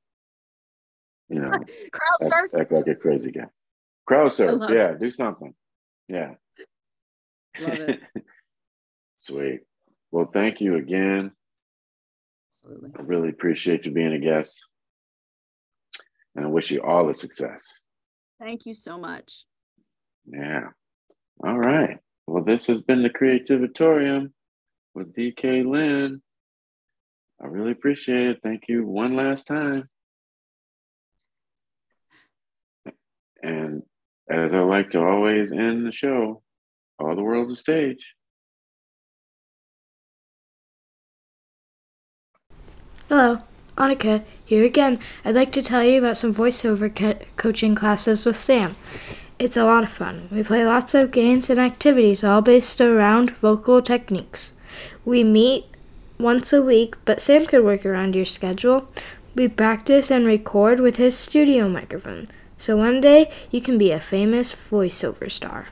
you 1.29 1.41
know 1.41 1.51
Crowd 1.93 2.23
act, 2.23 2.23
surf. 2.23 2.51
act 2.59 2.73
like 2.73 2.87
a 2.87 2.95
crazy 2.95 3.31
guy. 3.31 3.49
Crowd 4.07 4.33
surf, 4.33 4.63
yeah, 4.71 4.95
do 4.99 5.11
something. 5.11 5.53
Yeah. 6.09 6.37
It. 7.57 8.01
Sweet. 9.19 9.61
Well, 10.11 10.31
thank 10.33 10.63
you 10.63 10.77
again. 10.77 11.33
Absolutely. 12.51 12.93
I 12.99 13.03
really 13.03 13.29
appreciate 13.29 13.85
you 13.85 13.93
being 13.93 14.15
a 14.15 14.19
guest. 14.19 14.67
And 16.35 16.47
I 16.47 16.49
wish 16.49 16.71
you 16.71 16.83
all 16.83 17.07
the 17.07 17.15
success. 17.15 17.79
Thank 18.41 18.65
you 18.65 18.75
so 18.75 18.99
much. 18.99 19.45
Yeah. 20.27 20.69
All 21.45 21.59
right. 21.59 21.99
Well, 22.27 22.45
this 22.45 22.67
has 22.69 22.81
been 22.81 23.03
the 23.03 23.11
Creativatorium 23.11 24.33
with 24.95 25.15
VK 25.15 25.67
Lynne. 25.67 26.23
I 27.43 27.47
really 27.47 27.73
appreciate 27.73 28.29
it. 28.29 28.41
Thank 28.43 28.65
you 28.69 28.87
one 28.87 29.17
last 29.17 29.47
time. 29.47 29.89
And 33.43 33.83
as 34.31 34.55
I 34.55 34.61
like 34.61 34.91
to 34.93 35.01
always 35.01 35.51
end 35.51 35.85
the 35.85 35.93
show, 35.93 36.43
all 37.01 37.17
the 37.17 37.23
world's 37.23 37.53
a 37.53 37.57
stage. 37.57 38.15
Hello, 43.09 43.41
Annika 43.77 44.23
here 44.45 44.65
again. 44.65 45.01
I'd 45.25 45.35
like 45.35 45.51
to 45.53 45.63
tell 45.63 45.83
you 45.83 45.99
about 45.99 46.17
some 46.17 46.33
voiceover 46.33 46.95
co- 46.95 47.19
coaching 47.37 47.75
classes 47.75 48.25
with 48.25 48.37
Sam. 48.37 48.77
It's 49.43 49.57
a 49.57 49.65
lot 49.65 49.83
of 49.83 49.91
fun. 49.91 50.29
We 50.31 50.45
play 50.45 50.65
lots 50.65 50.95
of 50.95 51.11
games 51.11 51.51
and 51.51 51.59
activities, 51.59 52.23
all 52.23 52.43
based 52.43 52.81
around 52.81 53.31
vocal 53.31 53.83
techniques. 53.83 54.53
We 55.05 55.25
meet 55.25 55.65
once 56.17 56.53
a 56.53 56.63
week, 56.63 56.95
but 57.05 57.21
Sam 57.21 57.47
could 57.47 57.65
work 57.65 57.85
around 57.85 58.15
your 58.15 58.25
schedule. 58.25 58.89
We 59.35 59.49
practice 59.49 60.13
and 60.13 60.27
record 60.27 60.79
with 60.79 60.95
his 60.95 61.19
studio 61.19 61.69
microphone, 61.69 62.27
so 62.57 62.77
one 62.77 63.01
day 63.01 63.33
you 63.51 63.61
can 63.61 63.79
be 63.79 63.91
a 63.91 63.99
famous 63.99 64.53
voiceover 64.53 65.29
star. 65.29 65.67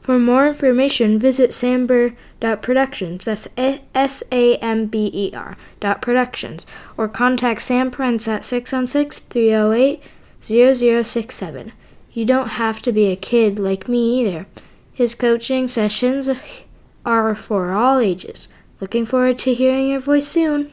For 0.00 0.18
more 0.18 0.46
information, 0.46 1.18
visit 1.18 1.50
samber.productions. 1.50 3.26
That's 3.26 3.48
S 3.94 4.22
A 4.32 4.56
M 4.56 4.86
B 4.86 5.10
E 5.12 5.30
R 5.34 5.58
dot 5.78 6.00
productions. 6.00 6.64
Or 6.96 7.06
contact 7.06 7.60
Sam 7.60 7.90
Prince 7.90 8.26
at 8.26 8.46
616 8.46 9.28
308 9.28 10.02
0067. 10.40 11.72
You 12.18 12.24
don't 12.24 12.48
have 12.48 12.82
to 12.82 12.90
be 12.90 13.12
a 13.12 13.14
kid 13.14 13.60
like 13.60 13.86
me 13.86 14.20
either. 14.20 14.48
His 14.92 15.14
coaching 15.14 15.68
sessions 15.68 16.28
are 17.06 17.34
for 17.36 17.70
all 17.70 18.00
ages. 18.00 18.48
Looking 18.80 19.06
forward 19.06 19.38
to 19.38 19.54
hearing 19.54 19.90
your 19.90 20.00
voice 20.00 20.26
soon. 20.26 20.72